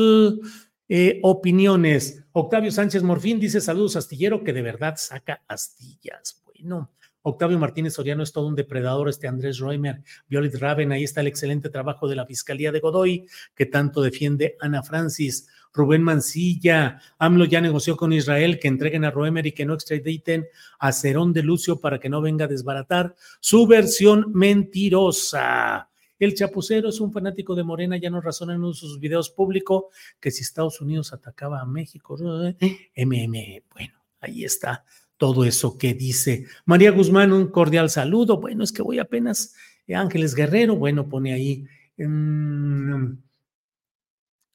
eh, 0.88 1.20
opiniones. 1.24 2.24
Octavio 2.32 2.72
Sánchez 2.72 3.04
Morfín 3.04 3.40
dice 3.40 3.62
saludos 3.62 3.96
astillero 3.96 4.44
que 4.44 4.54
de 4.54 4.62
verdad 4.62 4.96
saca 4.98 5.44
astillas. 5.48 6.44
Bueno, 6.46 6.92
Octavio 7.24 7.60
Martínez 7.60 7.94
Soriano 7.94 8.24
es 8.24 8.32
todo 8.32 8.48
un 8.48 8.56
depredador, 8.56 9.08
este 9.10 9.28
Andrés 9.28 9.60
Roemer, 9.60 10.02
Violet 10.28 10.56
Raven, 10.56 10.92
ahí 10.92 11.04
está 11.04 11.22
el 11.22 11.28
excelente 11.28 11.70
trabajo 11.70 12.08
de 12.08 12.16
la 12.16 12.26
Fiscalía 12.26 12.72
de 12.72 12.80
Godoy, 12.80 13.28
que 13.56 13.68
tanto 13.68 14.02
defiende 14.02 14.56
Ana 14.60 14.82
Francis, 14.82 15.48
Rubén 15.74 16.04
Mancilla, 16.04 17.00
AMLO 17.18 17.46
ya 17.46 17.62
negoció 17.62 17.96
con 17.96 18.14
Israel 18.14 18.60
que 18.60 18.68
entreguen 18.68 19.06
a 19.06 19.12
Roemer 19.12 19.46
y 19.46 19.52
que 19.54 19.66
no 19.66 19.74
extraditen 19.74 20.48
a 20.80 20.92
Cerón 20.92 21.34
de 21.34 21.44
Lucio 21.44 21.80
para 21.80 22.00
que 22.00 22.10
no 22.10 22.22
venga 22.22 22.46
a 22.46 22.48
desbaratar 22.48 23.16
su 23.40 23.68
versión 23.68 24.32
mentirosa. 24.34 25.90
El 26.20 26.36
chapucero 26.36 26.90
es 26.90 27.00
un 27.00 27.12
fanático 27.12 27.56
de 27.56 27.64
Morena, 27.64 27.98
ya 27.98 28.10
nos 28.10 28.24
razona 28.24 28.54
en 28.54 28.60
uno 28.60 28.70
de 28.70 28.76
sus 28.76 29.00
videos 29.00 29.32
públicos 29.32 29.86
que 30.20 30.30
si 30.30 30.44
Estados 30.44 30.80
Unidos 30.80 31.14
atacaba 31.14 31.62
a 31.62 31.66
México, 31.66 32.16
MM, 32.16 33.64
bueno, 33.74 34.04
ahí 34.20 34.44
está 34.44 34.86
todo 35.18 35.46
eso 35.46 35.78
que 35.78 35.94
dice. 35.94 36.46
María 36.66 36.92
Guzmán, 36.92 37.32
un 37.32 37.48
cordial 37.48 37.90
saludo. 37.90 38.40
Bueno, 38.40 38.64
es 38.64 38.72
que 38.72 38.82
voy 38.82 39.00
apenas. 39.00 39.56
Ángeles 39.88 40.36
Guerrero, 40.36 40.76
bueno, 40.76 41.08
pone 41.10 41.34
ahí. 41.34 41.66
Um, 41.98 43.18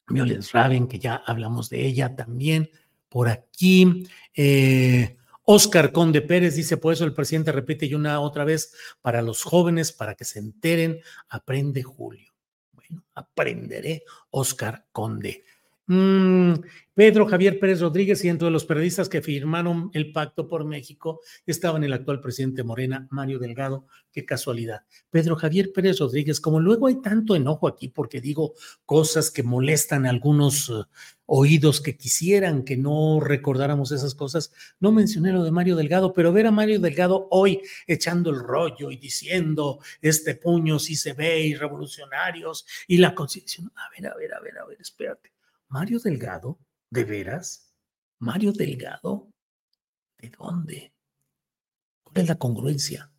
Violet 0.07 0.43
Raven, 0.51 0.87
que 0.87 0.99
ya 0.99 1.15
hablamos 1.15 1.69
de 1.69 1.85
ella 1.85 2.15
también. 2.15 2.69
Por 3.09 3.29
aquí. 3.29 4.07
Eh, 4.33 5.17
Oscar 5.49 5.93
Conde 5.93 6.21
Pérez 6.21 6.55
dice, 6.55 6.75
por 6.75 6.91
eso 6.91 7.05
el 7.05 7.13
presidente 7.13 7.53
repite 7.53 7.85
y 7.85 7.93
una 7.93 8.19
otra 8.19 8.43
vez, 8.43 8.73
para 9.01 9.21
los 9.21 9.43
jóvenes, 9.43 9.93
para 9.93 10.13
que 10.13 10.25
se 10.25 10.39
enteren, 10.39 10.99
aprende 11.29 11.83
Julio. 11.83 12.33
Bueno, 12.73 13.05
aprenderé, 13.15 14.03
Oscar 14.29 14.85
Conde. 14.91 15.45
Mm, 15.89 16.55
Pedro 16.93 17.27
Javier 17.27 17.59
Pérez 17.59 17.79
Rodríguez 17.79 18.25
y 18.25 18.27
entre 18.27 18.49
los 18.49 18.65
periodistas 18.65 19.07
que 19.07 19.21
firmaron 19.21 19.89
el 19.93 20.11
pacto 20.11 20.49
por 20.49 20.65
México 20.65 21.21
estaban 21.45 21.85
el 21.85 21.93
actual 21.93 22.19
presidente 22.19 22.63
Morena, 22.63 23.07
Mario 23.09 23.39
Delgado. 23.39 23.87
Qué 24.11 24.25
casualidad. 24.25 24.81
Pedro 25.09 25.37
Javier 25.37 25.71
Pérez 25.73 25.99
Rodríguez, 25.99 26.41
como 26.41 26.59
luego 26.59 26.87
hay 26.87 27.01
tanto 27.01 27.37
enojo 27.37 27.69
aquí 27.69 27.87
porque 27.87 28.19
digo 28.19 28.53
cosas 28.85 29.31
que 29.31 29.43
molestan 29.43 30.05
a 30.05 30.09
algunos 30.09 30.69
uh, 30.69 30.83
oídos 31.25 31.79
que 31.79 31.95
quisieran 31.95 32.63
que 32.63 32.75
no 32.75 33.21
recordáramos 33.21 33.93
esas 33.93 34.13
cosas, 34.13 34.51
no 34.81 34.91
mencioné 34.91 35.31
lo 35.31 35.43
de 35.43 35.51
Mario 35.51 35.77
Delgado, 35.77 36.11
pero 36.11 36.33
ver 36.33 36.47
a 36.47 36.51
Mario 36.51 36.81
Delgado 36.81 37.29
hoy 37.31 37.61
echando 37.85 38.29
el 38.29 38.39
rollo 38.39 38.91
y 38.91 38.97
diciendo 38.97 39.79
este 40.01 40.35
puño 40.35 40.79
sí 40.79 40.97
se 40.97 41.13
ve 41.13 41.39
y 41.39 41.55
revolucionarios 41.55 42.65
y 42.87 42.97
la 42.97 43.15
constitución. 43.15 43.71
A 43.75 43.89
ver, 43.91 44.11
a 44.11 44.15
ver, 44.15 44.33
a 44.33 44.39
ver, 44.41 44.57
a 44.57 44.65
ver, 44.65 44.81
espérate. 44.81 45.36
Mario 45.69 45.99
Delgado 45.99 46.59
¿De 46.89 47.03
veras? 47.03 47.73
¿Mario 48.19 48.53
Delgado? 48.53 49.29
¿De 50.17 50.31
dónde? 50.37 50.93
¿Cuál 52.03 52.23
es 52.23 52.27
la 52.29 52.35
congruencia? 52.35 53.11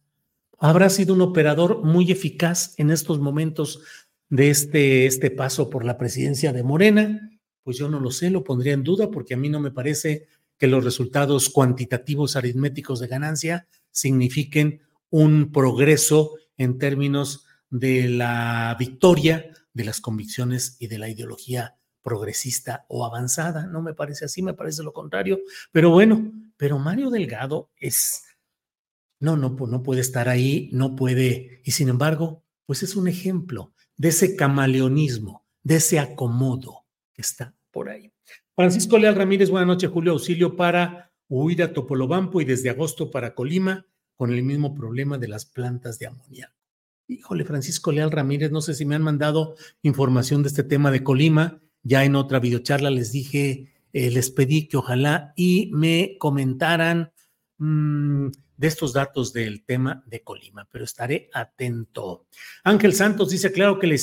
¿Habrá 0.59 0.89
sido 0.89 1.15
un 1.15 1.21
operador 1.21 1.85
muy 1.85 2.11
eficaz 2.11 2.75
en 2.79 2.91
estos 2.91 3.21
momentos 3.21 3.83
de 4.31 4.51
este, 4.51 5.07
este 5.07 5.31
paso 5.31 5.69
por 5.69 5.85
la 5.85 5.99
presidencia 5.99 6.53
de 6.53 6.63
Morena? 6.63 7.31
Pues 7.63 7.77
yo 7.77 7.89
no 7.89 8.01
lo 8.01 8.11
sé, 8.11 8.31
lo 8.31 8.43
pondría 8.43 8.73
en 8.73 8.83
duda 8.83 9.11
porque 9.11 9.35
a 9.35 9.37
mí 9.37 9.51
no 9.51 9.61
me 9.61 9.71
parece 9.71 10.27
que 10.57 10.67
los 10.67 10.83
resultados 10.83 11.51
cuantitativos 11.51 12.35
aritméticos 12.35 12.99
de 13.01 13.07
ganancia 13.07 13.69
signifiquen 13.91 14.81
un 15.11 15.53
progreso 15.53 16.35
en 16.57 16.79
términos 16.79 17.45
de 17.71 18.09
la 18.09 18.75
victoria 18.79 19.53
de 19.75 19.85
las 19.85 20.01
convicciones 20.01 20.77
y 20.81 20.89
de 20.89 20.99
la 20.99 21.09
ideología 21.09 21.78
progresista 22.09 22.87
o 22.88 23.05
avanzada. 23.05 23.66
No 23.66 23.83
me 23.83 23.92
parece 23.92 24.25
así, 24.25 24.42
me 24.42 24.55
parece 24.55 24.83
lo 24.83 24.94
contrario. 24.94 25.40
Pero 25.73 25.90
bueno, 25.90 26.33
pero 26.57 26.79
Mario 26.79 27.11
Delgado 27.11 27.71
es, 27.77 28.25
no, 29.21 29.37
no, 29.37 29.51
no 29.51 29.83
puede 29.83 30.01
estar 30.01 30.27
ahí, 30.31 30.71
no 30.73 30.97
puede, 30.97 31.61
y 31.66 31.73
sin 31.73 31.90
embargo, 31.90 32.44
pues 32.64 32.83
es 32.83 32.97
un 32.97 33.09
ejemplo 33.09 33.75
de 33.99 34.09
ese 34.09 34.37
camaleonismo, 34.37 35.44
de 35.62 35.77
ese 35.77 35.99
acomodo 35.99 36.87
que 37.12 37.21
está 37.21 37.55
por 37.71 37.90
ahí. 37.90 38.11
Francisco 38.57 38.97
Leal 38.97 39.14
Ramírez, 39.14 39.51
buenas 39.51 39.66
noches, 39.66 39.90
Julio 39.90 40.12
Auxilio 40.12 40.57
para 40.57 41.12
huir 41.29 41.62
a 41.62 41.75
Topolobampo 41.75 42.40
y 42.40 42.47
desde 42.47 42.71
agosto 42.71 43.11
para 43.11 43.35
Colima 43.35 43.85
con 44.16 44.33
el 44.33 44.42
mismo 44.42 44.75
problema 44.75 45.18
de 45.18 45.29
las 45.29 45.44
plantas 45.44 45.99
de 45.99 46.07
amoníaco. 46.07 46.55
Híjole, 47.07 47.44
Francisco 47.44 47.92
Leal 47.92 48.11
Ramírez, 48.11 48.51
no 48.51 48.62
sé 48.62 48.73
si 48.73 48.87
me 48.87 48.94
han 48.94 49.03
mandado 49.03 49.57
información 49.83 50.42
de 50.42 50.49
este 50.49 50.62
tema 50.62 50.90
de 50.90 51.05
Colima 51.05 51.61
ya 51.83 52.05
en 52.05 52.17
otra 52.17 52.41
videocharla 52.41 52.91
les 52.91 53.12
dije, 53.12 53.73
eh, 53.93 54.11
les 54.11 54.31
pedí 54.31 54.69
que 54.69 54.77
ojalá 54.77 55.33
y 55.37 55.71
me 55.73 56.17
comentaran 56.19 57.12
mm, 57.59 58.29
de 58.59 58.67
estos 58.67 58.93
datos 58.93 59.33
del 59.33 59.64
tema 59.64 60.03
de 60.07 60.23
Colima, 60.23 60.69
pero 60.71 60.85
estaré 60.85 61.31
atento. 61.33 62.27
Ángel 62.64 62.93
Santos 62.93 63.31
dice, 63.31 63.53
claro 63.53 63.79
que 63.79 63.87
la 63.87 63.95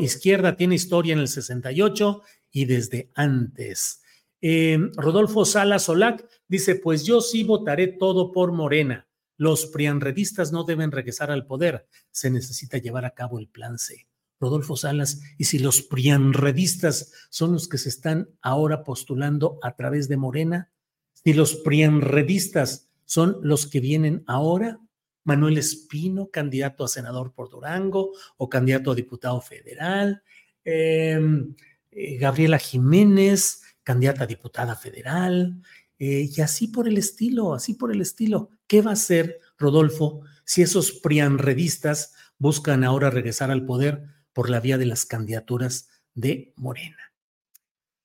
izquierda 0.00 0.56
tiene 0.56 0.76
historia 0.76 1.12
en 1.12 1.18
el 1.18 1.28
68 1.28 2.22
y 2.52 2.64
desde 2.64 3.10
antes. 3.14 4.02
Em, 4.40 4.92
Rodolfo 4.94 5.44
Sala 5.44 5.78
Solac 5.78 6.24
dice, 6.46 6.76
pues 6.76 7.04
yo 7.04 7.20
sí 7.20 7.42
votaré 7.42 7.88
todo 7.88 8.30
por 8.30 8.52
Morena. 8.52 9.08
Los 9.36 9.66
prianredistas 9.66 10.52
no 10.52 10.64
deben 10.64 10.92
regresar 10.92 11.30
al 11.30 11.46
poder. 11.46 11.86
Se 12.10 12.30
necesita 12.30 12.78
llevar 12.78 13.04
a 13.04 13.14
cabo 13.14 13.40
el 13.40 13.48
plan 13.48 13.78
C. 13.78 14.06
Rodolfo 14.44 14.76
Salas, 14.76 15.22
y 15.38 15.44
si 15.44 15.58
los 15.58 15.80
prianredistas 15.80 17.12
son 17.30 17.52
los 17.52 17.66
que 17.66 17.78
se 17.78 17.88
están 17.88 18.28
ahora 18.42 18.84
postulando 18.84 19.58
a 19.62 19.74
través 19.74 20.06
de 20.06 20.18
Morena, 20.18 20.70
si 21.14 21.32
los 21.32 21.54
prianredistas 21.54 22.90
son 23.06 23.38
los 23.40 23.66
que 23.66 23.80
vienen 23.80 24.22
ahora, 24.26 24.78
Manuel 25.24 25.56
Espino, 25.56 26.28
candidato 26.30 26.84
a 26.84 26.88
senador 26.88 27.32
por 27.32 27.48
Durango 27.48 28.12
o 28.36 28.50
candidato 28.50 28.90
a 28.90 28.94
diputado 28.94 29.40
federal, 29.40 30.22
em, 30.62 31.54
eh, 31.90 32.18
Gabriela 32.18 32.58
Jiménez, 32.58 33.62
candidata 33.82 34.24
a 34.24 34.26
diputada 34.26 34.76
federal, 34.76 35.62
eh, 35.98 36.28
y 36.30 36.40
así 36.42 36.68
por 36.68 36.86
el 36.86 36.98
estilo, 36.98 37.54
así 37.54 37.72
por 37.72 37.90
el 37.90 38.02
estilo. 38.02 38.50
¿Qué 38.66 38.82
va 38.82 38.90
a 38.90 38.94
hacer 39.00 39.40
Rodolfo 39.56 40.20
si 40.44 40.60
esos 40.60 40.92
prianredistas 40.92 42.12
buscan 42.36 42.84
ahora 42.84 43.08
regresar 43.08 43.50
al 43.50 43.64
poder 43.64 44.13
por 44.34 44.50
la 44.50 44.60
vía 44.60 44.76
de 44.76 44.84
las 44.84 45.06
candidaturas 45.06 45.88
de 46.12 46.52
Morena. 46.56 47.14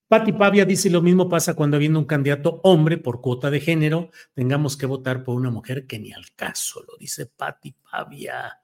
Pati 0.08 0.32
Pavia 0.34 0.66
dice 0.66 0.90
lo 0.90 1.04
mismo 1.04 1.30
pasa 1.30 1.54
cuando 1.54 1.78
habiendo 1.78 2.00
un 2.00 2.06
candidato 2.06 2.62
hombre 2.64 2.98
por 2.98 3.22
cuota 3.22 3.52
de 3.52 3.60
género, 3.60 4.10
tengamos 4.34 4.76
que 4.76 4.88
votar 4.88 5.24
por 5.24 5.36
una 5.36 5.52
mujer 5.52 5.86
que 5.86 6.00
ni 6.00 6.12
al 6.14 6.32
caso, 6.36 6.82
lo 6.88 6.98
dice 6.98 7.28
Pati 7.28 7.74
Pavia. 7.74 8.60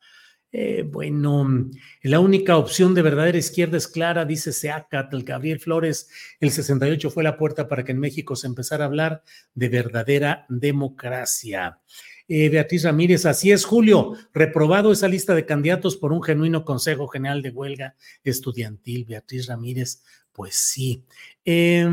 Eh, 0.57 0.83
bueno, 0.83 1.69
la 2.01 2.21
única 2.21 2.55
opción 2.55 2.95
de 2.95 3.01
verdadera 3.01 3.37
izquierda 3.37 3.75
es 3.75 3.89
clara, 3.89 4.23
dice 4.23 4.53
Seacatl, 4.53 5.21
Gabriel 5.23 5.59
Flores. 5.59 6.09
El 6.39 6.49
68 6.49 7.11
fue 7.11 7.23
la 7.23 7.37
puerta 7.37 7.67
para 7.67 7.83
que 7.83 7.91
en 7.91 7.99
México 7.99 8.37
se 8.37 8.47
empezara 8.47 8.85
a 8.85 8.87
hablar 8.87 9.21
de 9.53 9.67
verdadera 9.67 10.45
democracia. 10.47 11.79
Eh, 12.27 12.49
Beatriz 12.49 12.83
Ramírez, 12.83 13.25
así 13.25 13.51
es, 13.51 13.65
Julio, 13.65 14.13
reprobado 14.33 14.91
esa 14.91 15.07
lista 15.07 15.35
de 15.35 15.45
candidatos 15.45 15.95
por 15.95 16.11
un 16.11 16.23
genuino 16.23 16.65
Consejo 16.65 17.07
General 17.07 17.41
de 17.41 17.51
Huelga 17.51 17.95
Estudiantil. 18.23 19.05
Beatriz 19.05 19.47
Ramírez, 19.47 20.01
pues 20.31 20.55
sí. 20.55 21.03
Eh, 21.43 21.87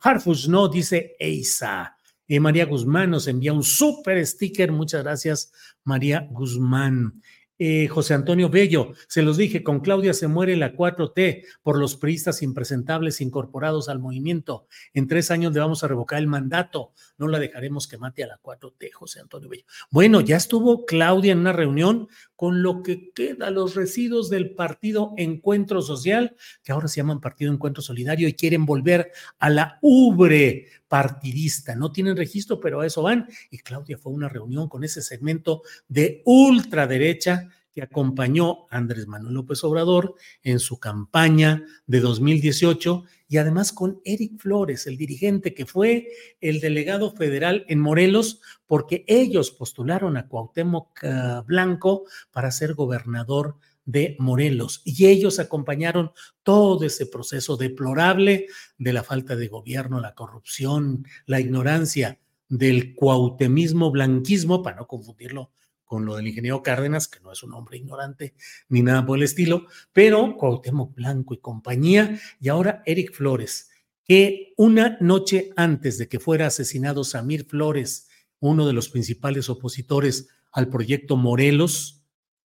Harfush 0.00 0.48
no, 0.48 0.68
dice 0.68 1.16
Eisa. 1.18 1.96
Eh, 2.28 2.38
María 2.38 2.64
Guzmán 2.64 3.10
nos 3.10 3.26
envía 3.26 3.52
un 3.52 3.64
súper 3.64 4.24
sticker. 4.24 4.70
Muchas 4.70 5.02
gracias, 5.02 5.52
María 5.82 6.28
Guzmán. 6.30 7.20
Eh, 7.62 7.88
José 7.88 8.14
Antonio 8.14 8.48
Bello, 8.48 8.94
se 9.06 9.20
los 9.20 9.36
dije, 9.36 9.62
con 9.62 9.80
Claudia 9.80 10.14
se 10.14 10.28
muere 10.28 10.56
la 10.56 10.72
4T 10.72 11.44
por 11.62 11.78
los 11.78 11.94
priistas 11.94 12.40
impresentables 12.40 13.20
incorporados 13.20 13.90
al 13.90 13.98
movimiento. 13.98 14.66
En 14.94 15.06
tres 15.06 15.30
años 15.30 15.52
le 15.52 15.60
vamos 15.60 15.84
a 15.84 15.88
revocar 15.88 16.20
el 16.20 16.26
mandato. 16.26 16.94
No 17.18 17.28
la 17.28 17.38
dejaremos 17.38 17.86
que 17.86 17.98
mate 17.98 18.24
a 18.24 18.28
la 18.28 18.40
4T, 18.40 18.90
José 18.94 19.20
Antonio 19.20 19.50
Bello. 19.50 19.64
Bueno, 19.90 20.22
ya 20.22 20.38
estuvo 20.38 20.86
Claudia 20.86 21.32
en 21.32 21.40
una 21.40 21.52
reunión 21.52 22.08
con 22.34 22.62
lo 22.62 22.82
que 22.82 23.12
queda, 23.12 23.50
los 23.50 23.74
residuos 23.74 24.30
del 24.30 24.54
partido 24.54 25.12
Encuentro 25.18 25.82
Social, 25.82 26.36
que 26.62 26.72
ahora 26.72 26.88
se 26.88 26.96
llaman 26.96 27.20
Partido 27.20 27.52
Encuentro 27.52 27.82
Solidario 27.82 28.26
y 28.26 28.32
quieren 28.32 28.64
volver 28.64 29.12
a 29.38 29.50
la 29.50 29.78
ubre 29.82 30.66
partidista. 30.90 31.76
No 31.76 31.92
tienen 31.92 32.16
registro, 32.16 32.58
pero 32.58 32.80
a 32.80 32.86
eso 32.86 33.02
van. 33.02 33.28
Y 33.48 33.58
Claudia 33.58 33.96
fue 33.96 34.12
a 34.12 34.16
una 34.16 34.28
reunión 34.28 34.68
con 34.68 34.82
ese 34.82 35.02
segmento 35.02 35.62
de 35.88 36.20
ultraderecha 36.24 37.48
que 37.72 37.82
acompañó 37.82 38.66
a 38.70 38.78
Andrés 38.78 39.06
Manuel 39.06 39.34
López 39.34 39.62
Obrador 39.62 40.16
en 40.42 40.58
su 40.58 40.80
campaña 40.80 41.64
de 41.86 42.00
2018 42.00 43.04
y 43.28 43.36
además 43.36 43.72
con 43.72 44.00
Eric 44.04 44.40
Flores, 44.40 44.88
el 44.88 44.96
dirigente 44.96 45.54
que 45.54 45.64
fue 45.64 46.08
el 46.40 46.58
delegado 46.58 47.14
federal 47.14 47.64
en 47.68 47.78
Morelos, 47.78 48.40
porque 48.66 49.04
ellos 49.06 49.52
postularon 49.52 50.16
a 50.16 50.26
Cuauhtémoc 50.26 51.04
eh, 51.04 51.42
Blanco 51.46 52.02
para 52.32 52.50
ser 52.50 52.74
gobernador 52.74 53.58
de 53.90 54.16
Morelos. 54.18 54.82
Y 54.84 55.06
ellos 55.06 55.38
acompañaron 55.38 56.12
todo 56.42 56.84
ese 56.84 57.06
proceso 57.06 57.56
deplorable 57.56 58.46
de 58.78 58.92
la 58.92 59.02
falta 59.02 59.36
de 59.36 59.48
gobierno, 59.48 60.00
la 60.00 60.14
corrupción, 60.14 61.04
la 61.26 61.40
ignorancia 61.40 62.20
del 62.48 62.94
cuautemismo 62.94 63.90
blanquismo, 63.90 64.62
para 64.62 64.76
no 64.76 64.86
confundirlo 64.86 65.52
con 65.84 66.04
lo 66.04 66.14
del 66.14 66.28
ingeniero 66.28 66.62
Cárdenas, 66.62 67.08
que 67.08 67.18
no 67.20 67.32
es 67.32 67.42
un 67.42 67.52
hombre 67.52 67.78
ignorante 67.78 68.34
ni 68.68 68.82
nada 68.82 69.04
por 69.04 69.18
el 69.18 69.24
estilo, 69.24 69.66
pero 69.92 70.36
Cuauhtémoc 70.36 70.94
Blanco 70.94 71.34
y 71.34 71.38
compañía, 71.38 72.20
y 72.40 72.48
ahora 72.48 72.82
Eric 72.86 73.12
Flores, 73.12 73.70
que 74.04 74.52
una 74.56 74.98
noche 75.00 75.50
antes 75.56 75.98
de 75.98 76.08
que 76.08 76.20
fuera 76.20 76.46
asesinado 76.46 77.02
Samir 77.02 77.44
Flores, 77.44 78.08
uno 78.38 78.66
de 78.68 78.72
los 78.72 78.88
principales 78.88 79.48
opositores 79.48 80.28
al 80.52 80.68
proyecto 80.68 81.16
Morelos, 81.16 81.99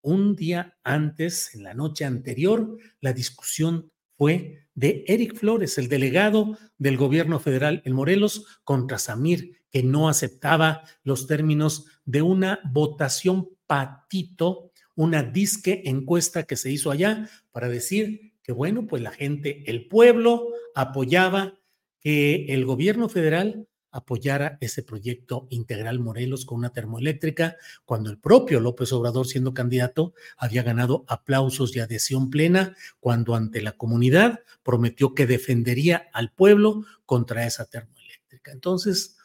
un 0.03 0.37
día 0.37 0.77
antes, 0.85 1.55
en 1.55 1.63
la 1.63 1.75
noche 1.75 2.05
anterior, 2.05 2.77
la 3.01 3.13
discusión 3.13 3.91
fue 4.17 4.67
de 4.75 5.05
Eric 5.07 5.37
Flores, 5.37 5.79
el 5.79 5.89
delegado 5.89 6.59
del 6.79 6.97
gobierno 6.97 7.39
federal 7.41 7.83
en 7.85 7.95
Morelos, 7.95 8.61
contra 8.65 8.99
Samir, 8.99 9.63
que 9.71 9.83
no 9.83 10.09
aceptaba 10.09 10.85
los 11.03 11.27
términos 11.27 11.87
de 12.05 12.23
una 12.23 12.61
votación 12.71 13.49
patito, 13.67 14.71
una 14.95 15.23
disque 15.23 15.83
encuesta 15.87 16.43
que 16.43 16.57
se 16.57 16.71
hizo 16.71 16.91
allá 16.91 17.29
para 17.51 17.69
decir 17.69 18.35
que, 18.43 18.53
bueno, 18.53 18.87
pues 18.87 19.03
la 19.03 19.13
gente, 19.13 19.65
el 19.71 19.89
pueblo 19.89 20.49
apoyaba 20.75 21.59
que 22.01 22.47
el 22.49 22.65
gobierno 22.65 23.09
federal 23.09 23.67
apoyara 23.93 24.59
ese 24.61 24.83
proyecto 24.83 25.47
integral 25.51 26.01
Morelos 26.01 26.45
con 26.45 26.59
una 26.59 26.73
termoeléctrica, 26.73 27.57
cuando 27.85 28.11
el 28.11 28.19
propio 28.19 28.59
López 28.59 28.93
Obrador, 28.93 29.27
siendo 29.27 29.55
candidato, 29.55 30.15
había 30.37 30.63
ganado 30.63 31.05
aplausos 31.07 31.77
y 31.77 31.81
adhesión 31.81 32.31
plena, 32.31 32.75
cuando 32.99 33.35
ante 33.35 33.61
la 33.61 33.73
comunidad 33.73 34.41
prometió 34.63 35.15
que 35.15 35.27
defendería 35.27 36.09
al 36.13 36.33
pueblo 36.33 36.85
contra 37.07 37.47
esa 37.47 37.67
termoeléctrica. 37.67 38.51
Entonces, 38.51 39.17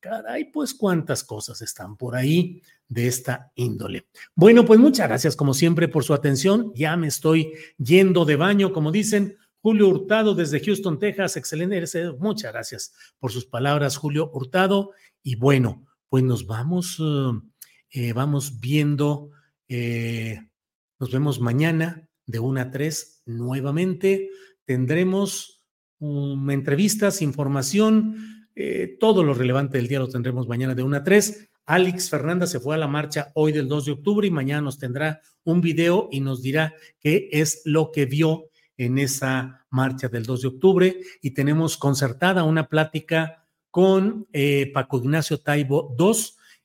caray, 0.00 0.46
pues 0.46 0.74
cuántas 0.74 1.24
cosas 1.24 1.62
están 1.62 1.96
por 1.96 2.16
ahí 2.16 2.62
de 2.88 3.06
esta 3.06 3.52
índole. 3.54 4.08
Bueno, 4.34 4.64
pues 4.64 4.80
muchas 4.80 5.08
gracias 5.08 5.36
como 5.36 5.54
siempre 5.54 5.88
por 5.88 6.04
su 6.04 6.14
atención. 6.14 6.72
Ya 6.74 6.96
me 6.96 7.06
estoy 7.06 7.52
yendo 7.78 8.24
de 8.24 8.36
baño, 8.36 8.72
como 8.72 8.90
dicen. 8.92 9.36
Julio 9.68 9.88
Hurtado 9.88 10.34
desde 10.34 10.64
Houston, 10.64 10.98
Texas, 10.98 11.36
excelente. 11.36 11.78
Muchas 12.18 12.54
gracias 12.54 12.94
por 13.18 13.30
sus 13.30 13.44
palabras, 13.44 13.98
Julio 13.98 14.30
Hurtado. 14.32 14.92
Y 15.22 15.34
bueno, 15.36 15.84
pues 16.08 16.24
nos 16.24 16.46
vamos, 16.46 16.98
eh, 17.90 18.14
vamos 18.14 18.60
viendo, 18.60 19.28
eh, 19.68 20.40
nos 20.98 21.12
vemos 21.12 21.38
mañana 21.38 22.08
de 22.24 22.38
1 22.38 22.60
a 22.62 22.70
3 22.70 23.24
nuevamente. 23.26 24.30
Tendremos 24.64 25.66
um, 25.98 26.48
entrevistas, 26.48 27.20
información, 27.20 28.48
eh, 28.54 28.96
todo 28.98 29.22
lo 29.22 29.34
relevante 29.34 29.76
del 29.76 29.88
día 29.88 29.98
lo 29.98 30.08
tendremos 30.08 30.48
mañana 30.48 30.74
de 30.74 30.82
1 30.82 30.96
a 30.96 31.04
3. 31.04 31.50
Alex 31.66 32.08
Fernanda 32.08 32.46
se 32.46 32.58
fue 32.58 32.74
a 32.74 32.78
la 32.78 32.88
marcha 32.88 33.32
hoy 33.34 33.52
del 33.52 33.68
2 33.68 33.84
de 33.84 33.92
octubre 33.92 34.26
y 34.26 34.30
mañana 34.30 34.62
nos 34.62 34.78
tendrá 34.78 35.20
un 35.44 35.60
video 35.60 36.08
y 36.10 36.20
nos 36.20 36.40
dirá 36.40 36.74
qué 37.00 37.28
es 37.32 37.60
lo 37.66 37.92
que 37.92 38.06
vio 38.06 38.48
en 38.78 38.96
esa 38.98 39.66
marcha 39.68 40.08
del 40.08 40.24
2 40.24 40.42
de 40.42 40.48
octubre 40.48 41.00
y 41.20 41.32
tenemos 41.32 41.76
concertada 41.76 42.44
una 42.44 42.68
plática 42.68 43.44
con 43.70 44.26
eh, 44.32 44.70
Paco 44.72 44.98
Ignacio 44.98 45.40
Taibo 45.40 45.94
II 45.98 46.14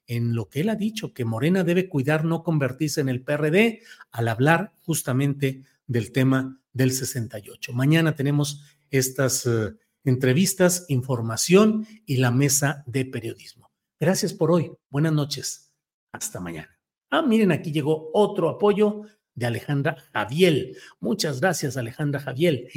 en 0.08 0.36
lo 0.36 0.48
que 0.50 0.62
él 0.62 0.70
ha 0.70 0.76
dicho, 0.76 1.14
que 1.14 1.26
Morena 1.26 1.64
debe 1.64 1.90
cuidar 1.90 2.24
no 2.24 2.44
convertirse 2.44 3.02
en 3.02 3.10
el 3.10 3.22
PRD 3.22 3.82
al 4.12 4.28
hablar 4.28 4.74
justamente 4.86 5.64
del 5.88 6.12
tema 6.12 6.60
del 6.72 6.92
68. 6.92 7.74
Mañana 7.74 8.16
tenemos 8.16 8.64
estas 8.92 9.46
eh, 9.46 9.74
entrevistas, 10.04 10.86
información 10.90 11.88
y 12.06 12.18
la 12.18 12.32
mesa 12.32 12.84
de 12.86 13.06
periodismo. 13.06 13.72
Gracias 14.00 14.34
por 14.34 14.52
hoy. 14.52 14.72
Buenas 14.90 15.14
noches. 15.14 15.72
Hasta 16.12 16.40
mañana. 16.40 16.70
Ah, 17.10 17.22
miren, 17.22 17.52
aquí 17.52 17.72
llegó 17.72 18.10
otro 18.14 18.50
apoyo 18.50 19.04
de 19.36 19.46
Alejandra 19.46 19.98
Javiel. 20.14 20.78
Muchas 21.00 21.42
gracias, 21.42 21.78
Alejandra 21.78 22.20
Javiel. 22.20 22.68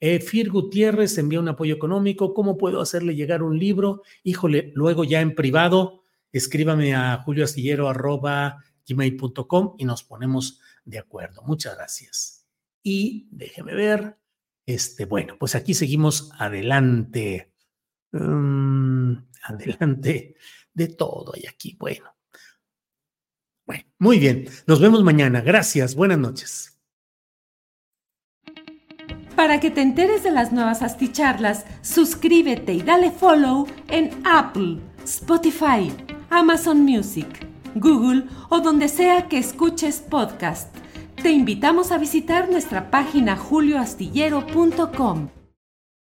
Eh, 0.00 0.20
Fir 0.20 0.50
Gutiérrez 0.50 1.18
envía 1.18 1.40
un 1.40 1.48
apoyo 1.48 1.74
económico. 1.74 2.32
¿Cómo 2.34 2.58
puedo 2.58 2.80
hacerle 2.80 3.14
llegar 3.14 3.42
un 3.42 3.58
libro? 3.58 4.02
Híjole, 4.22 4.72
luego 4.74 5.04
ya 5.04 5.20
en 5.20 5.34
privado, 5.34 6.02
escríbame 6.32 6.94
a 6.94 7.22
julioastillero.gmail.com 7.24 9.74
y 9.78 9.84
nos 9.84 10.04
ponemos 10.04 10.60
de 10.84 10.98
acuerdo. 10.98 11.42
Muchas 11.42 11.76
gracias. 11.76 12.46
Y 12.82 13.28
déjeme 13.30 13.74
ver. 13.74 14.16
Este, 14.66 15.04
bueno, 15.04 15.36
pues 15.38 15.54
aquí 15.54 15.74
seguimos 15.74 16.32
adelante. 16.38 17.52
Mm, 18.12 19.12
adelante 19.42 20.36
de 20.74 20.88
todo 20.88 21.34
hay 21.34 21.44
aquí. 21.48 21.76
Bueno, 21.78 22.15
bueno, 23.66 23.84
muy 23.98 24.18
bien. 24.18 24.48
Nos 24.66 24.80
vemos 24.80 25.02
mañana. 25.02 25.40
Gracias. 25.40 25.94
Buenas 25.94 26.18
noches. 26.18 26.76
Para 29.36 29.60
que 29.60 29.70
te 29.70 29.82
enteres 29.82 30.22
de 30.22 30.30
las 30.30 30.50
nuevas 30.50 30.80
asticharlas, 30.80 31.66
suscríbete 31.82 32.72
y 32.72 32.80
dale 32.80 33.10
follow 33.10 33.66
en 33.88 34.10
Apple, 34.24 34.78
Spotify, 35.04 35.92
Amazon 36.30 36.80
Music, 36.80 37.28
Google 37.74 38.24
o 38.48 38.60
donde 38.60 38.88
sea 38.88 39.28
que 39.28 39.36
escuches 39.36 39.98
podcast. 39.98 40.74
Te 41.22 41.30
invitamos 41.30 41.92
a 41.92 41.98
visitar 41.98 42.50
nuestra 42.50 42.90
página 42.90 43.36
julioastillero.com. 43.36 45.28